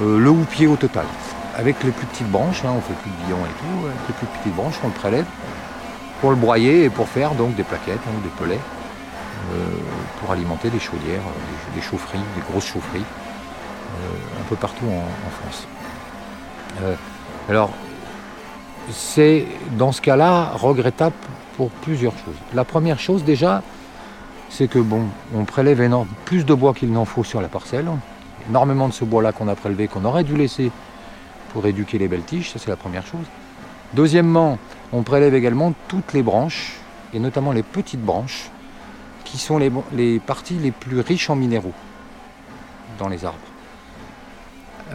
euh, 0.02 0.18
le 0.18 0.30
houppier 0.30 0.66
au 0.68 0.78
total. 0.78 1.04
Avec 1.58 1.84
les 1.84 1.92
plus 1.92 2.06
petites 2.06 2.32
branches, 2.32 2.64
hein, 2.64 2.72
on 2.78 2.80
fait 2.80 2.94
plus 2.94 3.12
de 3.12 3.16
billons 3.26 3.46
et 3.46 3.50
tout, 3.60 3.86
avec 3.86 4.00
les 4.08 4.14
plus 4.14 4.28
petites 4.28 4.56
branches, 4.56 4.76
on 4.82 4.88
le 4.88 4.94
prélève 4.94 5.26
pour 6.22 6.30
le 6.30 6.38
broyer 6.38 6.86
et 6.86 6.90
pour 6.90 7.10
faire 7.10 7.32
donc 7.32 7.54
des 7.56 7.64
plaquettes 7.64 8.00
ou 8.18 8.22
des 8.22 8.30
pelets 8.30 8.62
euh, 9.52 9.66
pour 10.22 10.32
alimenter 10.32 10.70
des 10.70 10.80
chaudières, 10.80 11.20
des, 11.76 11.82
chaufferies, 11.82 12.24
des 12.38 12.42
grosses 12.50 12.68
chaufferies, 12.68 13.04
un 14.40 14.44
peu 14.48 14.56
partout 14.56 14.86
en, 14.86 15.30
France. 15.42 15.68
Alors, 17.50 17.72
c'est 18.90 19.48
dans 19.72 19.92
ce 19.92 20.00
cas-là 20.00 20.52
regrettable 20.54 21.16
plusieurs 21.68 22.14
choses. 22.14 22.36
La 22.54 22.64
première 22.64 23.00
chose 23.00 23.24
déjà, 23.24 23.62
c'est 24.50 24.68
que 24.68 24.80
bon, 24.80 25.06
on 25.36 25.46
prélève 25.46 25.82
énorme, 25.82 26.08
plus 26.26 26.46
de 26.46 26.54
bois 26.54 26.74
qu'il 26.74 26.92
n'en 26.92 27.06
faut 27.06 27.24
sur 27.24 27.42
la 27.42 27.48
parcelle. 27.48 27.88
Énormément 28.50 28.88
de 28.88 28.94
ce 28.94 29.06
bois-là 29.06 29.32
qu'on 29.32 29.48
a 29.48 29.56
prélevé, 29.56 29.88
qu'on 29.88 30.06
aurait 30.06 30.24
dû 30.24 30.36
laisser 30.36 30.72
pour 31.54 31.66
éduquer 31.66 31.98
les 31.98 32.08
belles 32.08 32.24
tiges, 32.24 32.52
ça 32.52 32.60
c'est 32.60 32.70
la 32.70 32.76
première 32.76 33.06
chose. 33.06 33.26
Deuxièmement, 33.94 34.58
on 34.92 35.04
prélève 35.04 35.36
également 35.36 35.74
toutes 35.88 36.14
les 36.14 36.24
branches, 36.24 36.78
et 37.14 37.20
notamment 37.20 37.52
les 37.52 37.64
petites 37.64 38.02
branches, 38.02 38.50
qui 39.26 39.38
sont 39.38 39.60
les, 39.60 40.20
parties 40.20 40.56
les 40.56 40.72
plus 40.72 41.02
riches 41.02 41.30
en 41.30 41.36
minéraux 41.36 41.74
dans 42.98 43.08
les 43.08 43.26
arbres. 43.26 43.38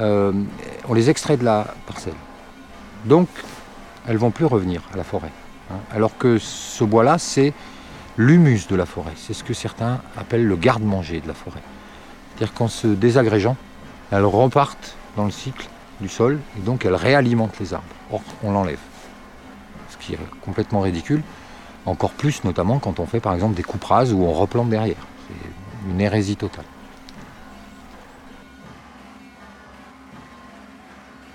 Euh, 0.00 0.32
on 0.88 0.94
les 0.94 1.10
extrait 1.10 1.36
de 1.36 1.44
la 1.44 1.66
parcelle. 1.86 2.14
Donc, 3.04 3.28
elles 4.08 4.16
vont 4.16 4.32
plus 4.32 4.44
revenir 4.44 4.82
à 4.92 4.96
la 4.96 5.04
forêt. 5.04 5.30
Hein. 5.74 5.80
Alors 5.92 6.16
que 6.16 6.38
ce 6.38 6.84
bois-là, 6.84 7.18
c'est 7.18 7.52
l'humus 8.16 8.66
de 8.68 8.76
la 8.76 8.86
forêt. 8.86 9.12
C'est 9.16 9.34
ce 9.34 9.44
que 9.44 9.54
certains 9.54 10.00
appellent 10.16 10.46
le 10.46 10.56
garde-manger 10.56 11.20
de 11.20 11.28
la 11.28 11.34
forêt. 11.34 11.62
C'est-à-dire 12.36 12.54
qu'en 12.54 12.68
se 12.68 12.86
désagrégeant, 12.86 13.56
elles 14.10 14.24
repartent 14.24 14.96
dans 15.16 15.24
le 15.24 15.30
cycle 15.30 15.68
du 16.00 16.08
sol 16.08 16.38
et 16.58 16.60
donc 16.60 16.84
elles 16.84 16.94
réalimentent 16.94 17.58
les 17.60 17.74
arbres. 17.74 17.84
Or, 18.12 18.22
on 18.42 18.52
l'enlève. 18.52 18.80
Ce 19.90 19.96
qui 19.96 20.14
est 20.14 20.18
complètement 20.42 20.80
ridicule. 20.80 21.22
Encore 21.86 22.12
plus, 22.12 22.44
notamment 22.44 22.78
quand 22.78 22.98
on 22.98 23.06
fait 23.06 23.20
par 23.20 23.34
exemple 23.34 23.54
des 23.54 23.62
coupes 23.62 23.84
rases 23.84 24.12
où 24.12 24.22
on 24.22 24.32
replante 24.32 24.70
derrière. 24.70 25.06
C'est 25.28 25.90
une 25.90 26.00
hérésie 26.00 26.36
totale. 26.36 26.64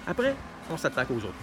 Après, 0.07 0.35
on 0.71 0.77
s'attaque 0.77 1.11
aux 1.11 1.17
autres. 1.17 1.33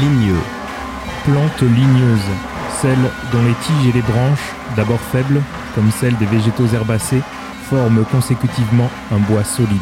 Ligneux. 0.00 0.42
Plante 1.24 1.62
ligneuse, 1.62 2.28
celle 2.82 2.98
dont 3.32 3.42
les 3.44 3.54
tiges 3.54 3.88
et 3.88 3.92
les 3.92 4.02
branches, 4.02 4.52
d'abord 4.76 5.00
faibles, 5.00 5.40
comme 5.74 5.90
celles 5.92 6.16
des 6.16 6.26
végétaux 6.26 6.66
herbacés, 6.66 7.22
forment 7.70 8.04
consécutivement 8.10 8.90
un 9.12 9.18
bois 9.18 9.44
solide. 9.44 9.80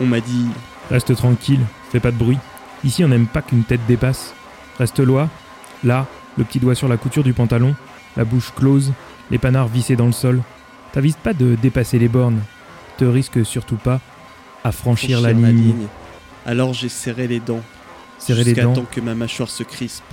On 0.00 0.06
m'a 0.06 0.20
dit 0.20 0.46
Reste 0.90 1.14
tranquille, 1.14 1.60
fais 1.90 2.00
pas 2.00 2.10
de 2.10 2.16
bruit. 2.16 2.38
Ici, 2.84 3.04
on 3.04 3.08
n'aime 3.08 3.26
pas 3.26 3.42
qu'une 3.42 3.64
tête 3.64 3.80
dépasse. 3.86 4.34
Reste 4.78 5.00
loin, 5.00 5.28
là, 5.84 6.06
le 6.38 6.44
petit 6.44 6.58
doigt 6.58 6.74
sur 6.74 6.88
la 6.88 6.96
couture 6.96 7.22
du 7.22 7.32
pantalon, 7.32 7.74
la 8.16 8.24
bouche 8.24 8.52
close, 8.56 8.92
les 9.30 9.38
panards 9.38 9.68
vissés 9.68 9.96
dans 9.96 10.06
le 10.06 10.12
sol. 10.12 10.40
T'avises 10.92 11.16
pas 11.16 11.34
de 11.34 11.54
dépasser 11.54 11.98
les 11.98 12.08
bornes. 12.08 12.40
Te 12.96 13.04
risque 13.04 13.44
surtout 13.44 13.76
pas 13.76 14.00
à 14.64 14.72
franchir, 14.72 15.20
la, 15.20 15.32
ligne. 15.32 15.86
Alors 16.44 16.74
j'ai 16.74 16.88
serré 16.88 17.28
les 17.28 17.40
dents. 17.40 17.62
Serré 18.18 18.40
les 18.40 18.50
jusqu'à 18.50 18.64
dents. 18.64 18.74
temps 18.74 18.86
que 18.90 19.00
ma 19.00 19.14
mâchoire 19.14 19.48
se 19.48 19.62
crispe. 19.62 20.04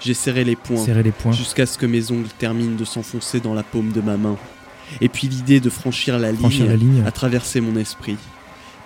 J'ai 0.00 0.14
serré 0.14 0.44
les 0.44 0.56
poings. 0.56 0.84
Serré 0.84 1.02
les 1.02 1.12
poings. 1.12 1.32
Jusqu'à 1.32 1.66
ce 1.66 1.78
que 1.78 1.86
mes 1.86 2.10
ongles 2.12 2.28
terminent 2.38 2.76
de 2.76 2.84
s'enfoncer 2.84 3.40
dans 3.40 3.54
la 3.54 3.62
paume 3.62 3.92
de 3.92 4.00
ma 4.00 4.16
main. 4.16 4.36
Et 5.00 5.08
puis 5.08 5.26
l'idée 5.26 5.58
de 5.58 5.70
franchir 5.70 6.18
la, 6.18 6.32
Franchir 6.32 6.64
ligne 6.64 6.70
la 6.70 6.76
ligne. 6.76 7.02
a 7.06 7.10
traversé 7.10 7.60
mon 7.60 7.76
esprit. 7.76 8.16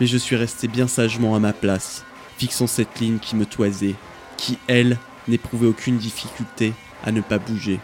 Mais 0.00 0.06
je 0.06 0.16
suis 0.16 0.36
resté 0.36 0.66
bien 0.66 0.88
sagement 0.88 1.34
à 1.34 1.38
ma 1.38 1.52
place, 1.52 2.04
fixant 2.38 2.66
cette 2.66 3.00
ligne 3.00 3.18
qui 3.18 3.36
me 3.36 3.44
toisait, 3.44 3.94
qui, 4.36 4.58
elle, 4.66 4.98
n'éprouvait 5.28 5.66
aucune 5.66 5.98
difficulté 5.98 6.72
à 7.04 7.12
ne 7.12 7.20
pas 7.20 7.38
bouger. 7.38 7.78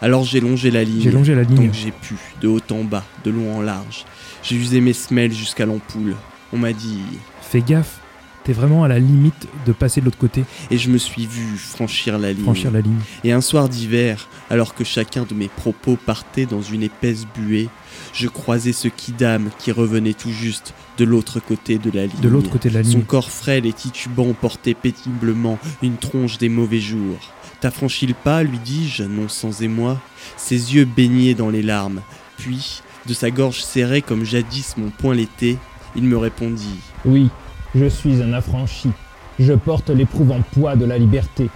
Alors 0.00 0.24
j'ai 0.24 0.40
longé 0.40 0.70
la 0.70 0.84
ligne. 0.84 1.10
Longé 1.10 1.34
la 1.34 1.42
ligne. 1.42 1.56
Donc 1.56 1.74
j'ai 1.74 1.90
pu, 1.90 2.16
de 2.40 2.48
haut 2.48 2.60
en 2.70 2.84
bas, 2.84 3.04
de 3.24 3.30
long 3.30 3.56
en 3.56 3.62
large. 3.62 4.04
J'ai 4.42 4.56
usé 4.56 4.80
mes 4.80 4.92
semelles 4.92 5.32
jusqu'à 5.32 5.66
l'ampoule. 5.66 6.14
On 6.52 6.58
m'a 6.58 6.72
dit. 6.72 7.00
Fais 7.40 7.62
gaffe, 7.62 8.00
t'es 8.44 8.52
vraiment 8.52 8.84
à 8.84 8.88
la 8.88 8.98
limite 8.98 9.48
de 9.66 9.72
passer 9.72 10.00
de 10.00 10.04
l'autre 10.04 10.18
côté. 10.18 10.44
Et 10.70 10.78
je 10.78 10.90
me 10.90 10.98
suis 10.98 11.26
vu 11.26 11.56
franchir 11.56 12.18
la 12.18 12.32
ligne. 12.32 12.44
Franchir 12.44 12.70
la 12.70 12.80
ligne. 12.80 13.00
Et 13.24 13.32
un 13.32 13.40
soir 13.40 13.68
d'hiver, 13.68 14.28
alors 14.50 14.74
que 14.74 14.84
chacun 14.84 15.24
de 15.28 15.34
mes 15.34 15.48
propos 15.48 15.96
partait 15.96 16.46
dans 16.46 16.62
une 16.62 16.82
épaisse 16.82 17.26
buée, 17.34 17.68
je 18.12 18.28
croisais 18.28 18.72
ce 18.72 18.88
kidam 18.88 19.50
qui 19.58 19.72
revenait 19.72 20.14
tout 20.14 20.30
juste 20.30 20.74
de 20.98 21.04
l'autre 21.04 21.40
côté 21.40 21.78
de 21.78 21.90
la 21.90 22.06
ligne. 22.06 22.20
De 22.20 22.28
l'autre 22.28 22.50
côté 22.50 22.68
de 22.68 22.74
la 22.74 22.82
ligne. 22.82 22.92
Son 22.92 23.00
corps 23.00 23.30
frêle 23.30 23.66
et 23.66 23.72
titubant 23.72 24.32
portait 24.32 24.74
péniblement 24.74 25.58
une 25.82 25.96
tronche 25.96 26.38
des 26.38 26.48
mauvais 26.48 26.80
jours. 26.80 27.18
T'as 27.60 27.70
franchi 27.70 28.06
le 28.06 28.14
pas, 28.14 28.42
lui 28.42 28.58
dis-je, 28.58 29.04
non 29.04 29.28
sans 29.28 29.62
émoi. 29.62 30.00
Ses 30.36 30.74
yeux 30.74 30.84
baignaient 30.84 31.34
dans 31.34 31.50
les 31.50 31.62
larmes. 31.62 32.02
Puis, 32.36 32.82
de 33.06 33.14
sa 33.14 33.30
gorge 33.30 33.62
serrée 33.62 34.02
comme 34.02 34.24
jadis 34.24 34.76
mon 34.76 34.90
poing 34.90 35.14
l'était, 35.14 35.56
il 35.96 36.04
me 36.04 36.16
répondit 36.16 36.78
Oui, 37.04 37.30
je 37.74 37.86
suis 37.86 38.22
un 38.22 38.32
affranchi. 38.32 38.90
Je 39.38 39.52
porte 39.52 39.90
l'éprouvant 39.90 40.40
poids 40.52 40.76
de 40.76 40.84
la 40.84 40.98
liberté. 40.98 41.48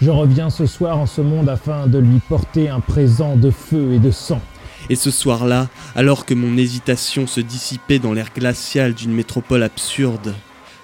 Je 0.00 0.10
reviens 0.10 0.48
ce 0.48 0.64
soir 0.64 0.98
en 0.98 1.06
ce 1.06 1.20
monde 1.20 1.48
afin 1.48 1.86
de 1.86 1.98
lui 1.98 2.20
porter 2.26 2.70
un 2.70 2.80
présent 2.80 3.36
de 3.36 3.50
feu 3.50 3.92
et 3.92 3.98
de 3.98 4.10
sang. 4.10 4.40
Et 4.90 4.96
ce 4.96 5.12
soir-là, 5.12 5.68
alors 5.94 6.26
que 6.26 6.34
mon 6.34 6.58
hésitation 6.58 7.28
se 7.28 7.40
dissipait 7.40 8.00
dans 8.00 8.12
l'air 8.12 8.30
glacial 8.34 8.92
d'une 8.92 9.12
métropole 9.12 9.62
absurde, 9.62 10.34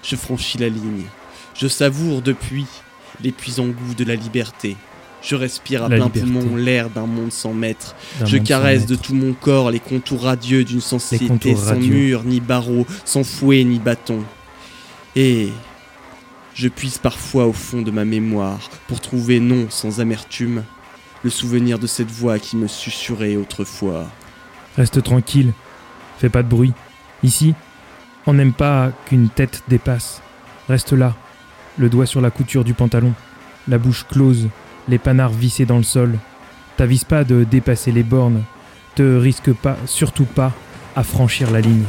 je 0.05 0.15
franchis 0.15 0.59
la 0.59 0.69
ligne. 0.69 1.03
Je 1.55 1.67
savoure 1.67 2.23
depuis 2.23 2.67
l'épuisant 3.21 3.67
goût 3.67 3.95
de 3.97 4.05
la 4.05 4.15
liberté. 4.15 4.77
Je 5.23 5.35
respire 5.35 5.83
à 5.83 5.89
La 5.89 5.97
plein 5.97 6.07
liberté. 6.07 6.21
poumon 6.21 6.55
l'air 6.55 6.89
d'un 6.89 7.07
monde 7.07 7.33
sans 7.33 7.53
maître. 7.53 7.97
Je 8.25 8.37
caresse 8.37 8.87
de 8.87 8.95
tout 8.95 9.15
mon 9.15 9.33
corps 9.33 9.73
les 9.73 9.81
contours 9.81 10.23
radieux 10.23 10.63
d'une 10.63 10.81
société 10.81 11.27
contours 11.27 11.59
sans 11.59 11.71
radieux. 11.71 11.93
mur, 11.93 12.23
ni 12.23 12.39
barreaux, 12.39 12.87
sans 13.05 13.25
fouet, 13.25 13.65
ni 13.65 13.81
bâton. 13.81 14.23
Et 15.17 15.49
je 16.55 16.69
puise 16.69 16.99
parfois 16.99 17.47
au 17.47 17.53
fond 17.53 17.83
de 17.83 17.91
ma 17.91 18.05
mémoire 18.05 18.71
pour 18.87 19.01
trouver, 19.01 19.41
non 19.41 19.67
sans 19.69 20.01
amertume, 20.01 20.63
le 21.27 21.31
souvenir 21.31 21.81
de 21.81 21.89
cette 21.89 22.13
voix 22.13 22.39
qui 22.39 22.57
me 22.57 22.69
susurrait 22.69 23.35
autrefois. 23.35 24.07
Reste 24.77 25.03
tranquille, 25.03 25.53
fais 26.19 26.29
pas 26.29 26.45
de 26.45 26.49
bruit. 26.49 26.73
Ici, 27.25 27.53
on 28.29 28.35
n'aime 28.35 28.53
pas 28.53 28.93
qu'une 29.07 29.29
tête 29.29 29.65
dépasse. 29.67 30.23
Reste 30.69 30.93
là, 30.93 31.17
le 31.79 31.89
doigt 31.89 32.07
sur 32.07 32.21
la 32.21 32.31
couture 32.31 32.63
du 32.63 32.75
pantalon, 32.75 33.13
la 33.67 33.79
bouche 33.79 34.07
close, 34.09 34.49
les 34.87 34.99
panards 34.99 35.33
vissés 35.33 35.67
dans 35.67 35.79
le 35.79 35.83
sol. 35.83 36.17
T'avises 36.77 37.03
pas 37.03 37.25
de 37.25 37.43
dépasser 37.43 37.91
les 37.91 38.05
bornes, 38.05 38.45
te 38.95 39.03
risque 39.03 39.53
pas, 39.53 39.77
surtout 39.87 40.27
pas, 40.27 40.53
à 40.95 41.03
franchir 41.03 41.51
la 41.51 41.61
ligne. 41.61 41.87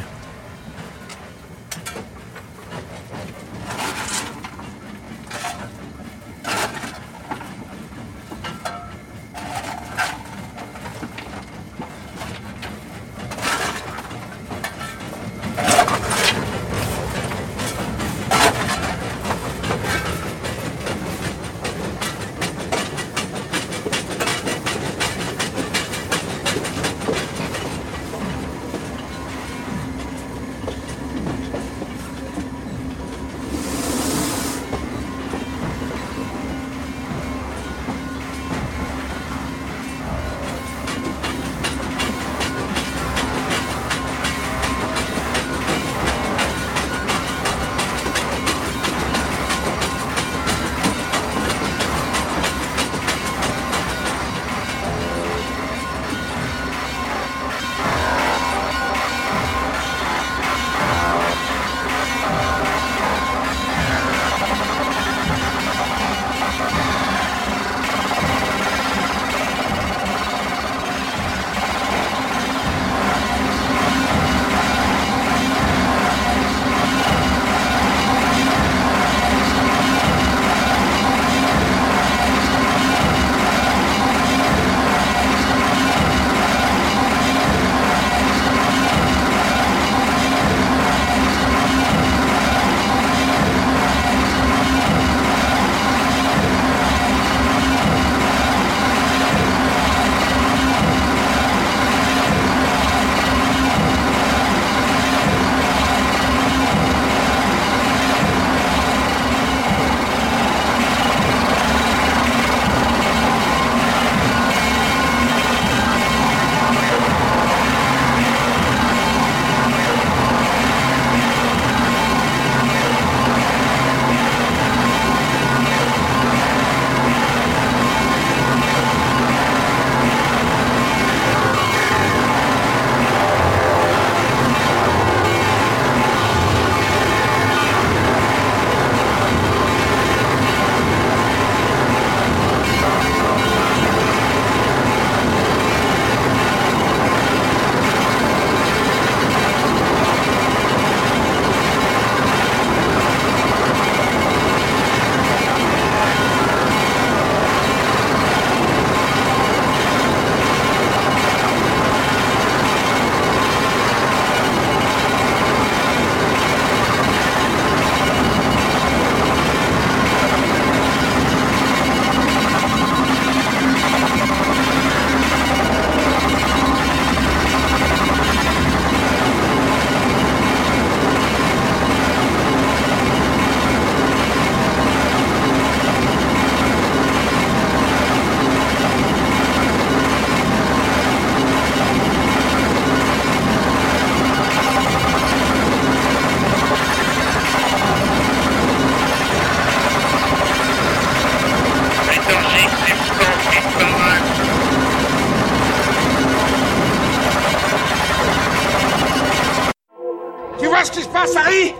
Passe, 211.18 211.36
Harry. 211.36 211.74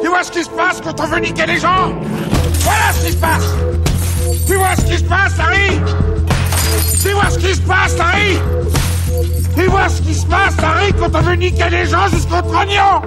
Tu 0.00 0.08
vois 0.08 0.22
ce 0.22 0.30
qui 0.30 0.44
se 0.44 0.50
passe 0.50 0.80
quand 0.80 0.98
on 1.00 1.06
veut 1.06 1.20
niquer 1.20 1.46
les 1.46 1.58
gens. 1.58 1.94
Voilà 2.60 2.92
ce 2.92 3.06
qui 3.06 3.12
se 3.12 3.16
passe. 3.16 3.54
Tu 4.46 4.54
vois 4.54 4.76
ce 4.76 4.82
qui 4.82 4.98
se 4.98 5.04
passe, 5.04 5.38
Harry. 5.38 5.80
Tu 7.02 7.10
vois 7.10 7.30
ce 7.30 7.38
qui 7.38 7.54
se 7.54 7.60
passe, 7.60 7.98
Harry. 8.00 8.38
Tu 9.56 9.66
vois 9.66 9.88
ce 9.88 10.02
qui 10.02 10.14
se 10.14 10.26
passe, 10.26 10.54
Harry, 10.62 10.92
quand 10.94 11.14
on 11.14 11.20
veut 11.20 11.36
niquer 11.36 11.68
les 11.70 11.86
gens 11.86 12.08
jusqu'au 12.08 12.40
trognon. 12.42 13.02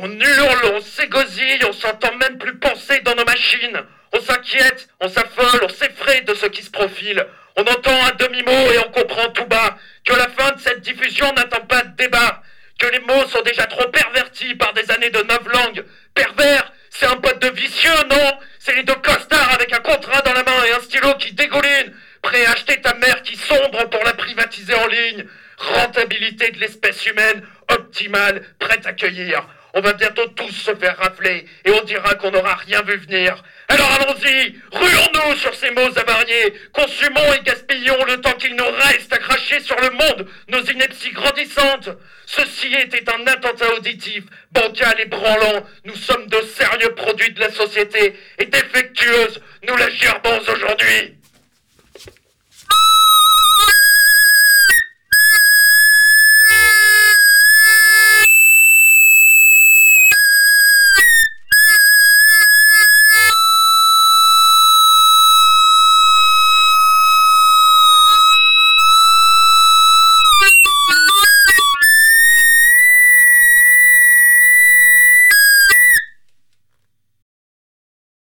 On 0.00 0.08
hurle, 0.08 0.74
on 0.76 0.80
s'égosille, 0.80 1.64
on 1.68 1.72
s'entend 1.72 2.14
même 2.16 2.38
plus 2.38 2.56
penser 2.58 3.00
dans 3.04 3.14
nos 3.14 3.24
machines. 3.24 3.78
On 4.14 4.20
s'inquiète, 4.20 4.88
on 5.00 5.08
s'affole, 5.08 5.60
on 5.64 5.68
s'effraie 5.68 6.22
de 6.22 6.34
ce 6.34 6.46
qui 6.46 6.62
se 6.62 6.70
profile. 6.70 7.26
On 7.58 7.62
entend 7.62 8.04
un 8.04 8.12
demi-mot 8.12 8.72
et 8.72 8.78
on 8.78 8.92
comprend 8.92 9.28
tout 9.30 9.46
bas 9.46 9.76
que 10.04 10.14
la 10.14 10.28
fin 10.28 10.52
de 10.52 10.60
cette 10.60 10.80
diffusion 10.80 11.26
n'attend 11.32 11.66
pas 11.66 11.82
de 11.82 11.96
débat. 11.96 12.40
Que 12.78 12.86
les 12.86 13.00
mots 13.00 13.26
sont 13.26 13.42
déjà 13.42 13.66
trop 13.66 13.88
pervertis 13.88 14.54
par 14.54 14.72
des 14.74 14.88
années 14.92 15.10
de 15.10 15.20
neuf 15.24 15.44
langues. 15.52 15.84
Pervers, 16.14 16.72
c'est 16.90 17.06
un 17.06 17.16
pote 17.16 17.42
de 17.42 17.48
vicieux, 17.48 17.90
non? 18.08 18.38
C'est 18.60 18.76
les 18.76 18.84
deux 18.84 18.94
costards 18.94 19.52
avec 19.54 19.72
un 19.72 19.80
contrat 19.80 20.22
dans 20.22 20.34
la 20.34 20.44
main 20.44 20.64
et 20.68 20.72
un 20.72 20.80
stylo 20.80 21.14
qui 21.14 21.32
dégouline. 21.32 21.92
Prêt 22.22 22.46
à 22.46 22.52
acheter 22.52 22.80
ta 22.80 22.94
mère 22.94 23.22
qui 23.22 23.36
sombre 23.36 23.90
pour 23.90 24.04
la 24.04 24.14
privatiser 24.14 24.74
en 24.74 24.86
ligne. 24.86 25.24
Rentabilité 25.58 26.52
de 26.52 26.60
l'espèce 26.60 27.06
humaine 27.06 27.42
optimale, 27.68 28.44
prête 28.60 28.86
à 28.86 28.92
cueillir. 28.92 29.44
On 29.74 29.80
va 29.80 29.92
bientôt 29.92 30.26
tous 30.28 30.50
se 30.50 30.74
faire 30.74 30.96
rafler 30.96 31.44
et 31.64 31.70
on 31.70 31.82
dira 31.82 32.14
qu'on 32.14 32.30
n'aura 32.30 32.54
rien 32.54 32.82
vu 32.82 32.96
venir. 32.96 33.42
Alors 33.68 33.90
allons-y, 34.00 34.54
ruons-nous 34.72 35.36
sur 35.36 35.54
ces 35.54 35.70
mots 35.72 35.98
avariés, 35.98 36.54
consumons 36.72 37.34
et 37.34 37.44
gaspillons 37.44 38.04
le 38.06 38.20
temps 38.20 38.32
qu'il 38.32 38.56
nous 38.56 38.64
reste 38.64 39.12
à 39.12 39.18
cracher 39.18 39.60
sur 39.60 39.76
le 39.80 39.90
monde 39.90 40.26
nos 40.48 40.62
inepties 40.62 41.12
grandissantes. 41.12 41.90
Ceci 42.24 42.74
était 42.74 43.04
un 43.10 43.26
attentat 43.26 43.70
auditif, 43.74 44.24
bancal 44.52 45.00
et 45.00 45.06
branlant. 45.06 45.66
Nous 45.84 45.96
sommes 45.96 46.26
de 46.28 46.40
sérieux 46.42 46.94
produits 46.94 47.32
de 47.32 47.40
la 47.40 47.50
société 47.50 48.14
et 48.38 48.46
défectueuses, 48.46 49.40
nous 49.68 49.76
la 49.76 49.90
gerbons 49.90 50.40
aujourd'hui. 50.40 51.17